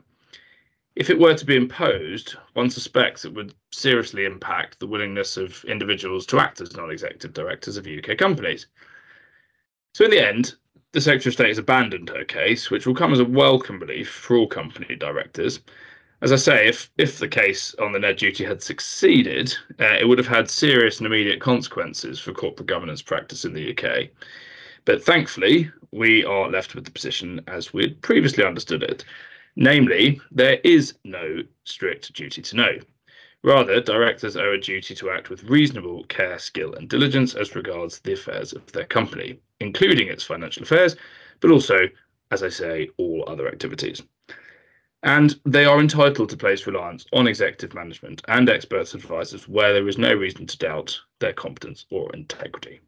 If 0.96 1.10
it 1.10 1.18
were 1.18 1.34
to 1.34 1.44
be 1.44 1.56
imposed, 1.56 2.36
one 2.52 2.70
suspects 2.70 3.24
it 3.24 3.34
would 3.34 3.54
seriously 3.72 4.24
impact 4.24 4.78
the 4.78 4.86
willingness 4.86 5.36
of 5.36 5.64
individuals 5.64 6.24
to 6.26 6.38
act 6.38 6.60
as 6.60 6.76
non 6.76 6.90
executive 6.90 7.32
directors 7.32 7.76
of 7.76 7.86
UK 7.86 8.16
companies. 8.16 8.66
So, 9.94 10.04
in 10.04 10.10
the 10.10 10.24
end, 10.24 10.54
the 10.92 11.00
Secretary 11.00 11.30
of 11.30 11.34
State 11.34 11.48
has 11.48 11.58
abandoned 11.58 12.10
her 12.10 12.24
case, 12.24 12.70
which 12.70 12.86
will 12.86 12.94
come 12.94 13.12
as 13.12 13.18
a 13.18 13.24
welcome 13.24 13.80
relief 13.80 14.08
for 14.08 14.36
all 14.36 14.46
company 14.46 14.94
directors. 14.94 15.60
As 16.22 16.32
I 16.32 16.36
say, 16.36 16.68
if, 16.68 16.90
if 16.96 17.18
the 17.18 17.28
case 17.28 17.74
on 17.74 17.92
the 17.92 17.98
NED 17.98 18.16
duty 18.16 18.44
had 18.44 18.62
succeeded, 18.62 19.54
uh, 19.80 19.96
it 20.00 20.08
would 20.08 20.18
have 20.18 20.28
had 20.28 20.48
serious 20.48 20.98
and 20.98 21.06
immediate 21.06 21.40
consequences 21.40 22.20
for 22.20 22.32
corporate 22.32 22.68
governance 22.68 23.02
practice 23.02 23.44
in 23.44 23.52
the 23.52 23.72
UK. 23.72 24.10
But 24.84 25.02
thankfully, 25.02 25.70
we 25.90 26.24
are 26.24 26.50
left 26.50 26.74
with 26.74 26.84
the 26.84 26.90
position 26.90 27.40
as 27.46 27.72
we 27.72 27.84
had 27.84 28.02
previously 28.02 28.44
understood 28.44 28.82
it, 28.82 29.04
Namely, 29.56 30.20
there 30.32 30.58
is 30.64 30.94
no 31.04 31.44
strict 31.62 32.12
duty 32.12 32.42
to 32.42 32.56
know. 32.56 32.78
Rather, 33.44 33.80
directors 33.80 34.36
owe 34.36 34.52
a 34.52 34.58
duty 34.58 34.96
to 34.96 35.10
act 35.10 35.30
with 35.30 35.44
reasonable 35.44 36.02
care, 36.04 36.40
skill, 36.40 36.74
and 36.74 36.88
diligence 36.88 37.36
as 37.36 37.54
regards 37.54 38.00
the 38.00 38.14
affairs 38.14 38.52
of 38.52 38.72
their 38.72 38.86
company, 38.86 39.38
including 39.60 40.08
its 40.08 40.24
financial 40.24 40.64
affairs, 40.64 40.96
but 41.38 41.52
also, 41.52 41.88
as 42.32 42.42
I 42.42 42.48
say, 42.48 42.88
all 42.96 43.22
other 43.28 43.46
activities. 43.46 44.02
And 45.04 45.38
they 45.44 45.66
are 45.66 45.78
entitled 45.78 46.30
to 46.30 46.36
place 46.36 46.66
reliance 46.66 47.06
on 47.12 47.28
executive 47.28 47.74
management 47.74 48.22
and 48.26 48.48
expert 48.48 48.92
advisors 48.92 49.46
where 49.46 49.72
there 49.72 49.86
is 49.86 49.98
no 49.98 50.14
reason 50.14 50.46
to 50.46 50.58
doubt 50.58 50.98
their 51.20 51.34
competence 51.34 51.86
or 51.90 52.12
integrity. 52.14 52.80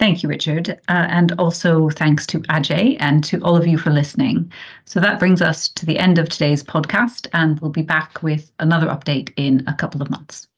Thank 0.00 0.22
you, 0.22 0.28
Richard. 0.30 0.70
Uh, 0.88 1.06
and 1.10 1.32
also 1.38 1.90
thanks 1.90 2.26
to 2.28 2.40
Ajay 2.40 2.96
and 3.00 3.22
to 3.24 3.38
all 3.42 3.54
of 3.56 3.66
you 3.66 3.78
for 3.78 3.90
listening. 3.90 4.50
So 4.86 4.98
that 4.98 5.20
brings 5.20 5.42
us 5.42 5.68
to 5.68 5.86
the 5.86 5.98
end 5.98 6.18
of 6.18 6.28
today's 6.28 6.64
podcast, 6.64 7.28
and 7.34 7.60
we'll 7.60 7.70
be 7.70 7.82
back 7.82 8.22
with 8.22 8.50
another 8.58 8.86
update 8.88 9.32
in 9.36 9.62
a 9.68 9.74
couple 9.74 10.02
of 10.02 10.10
months. 10.10 10.49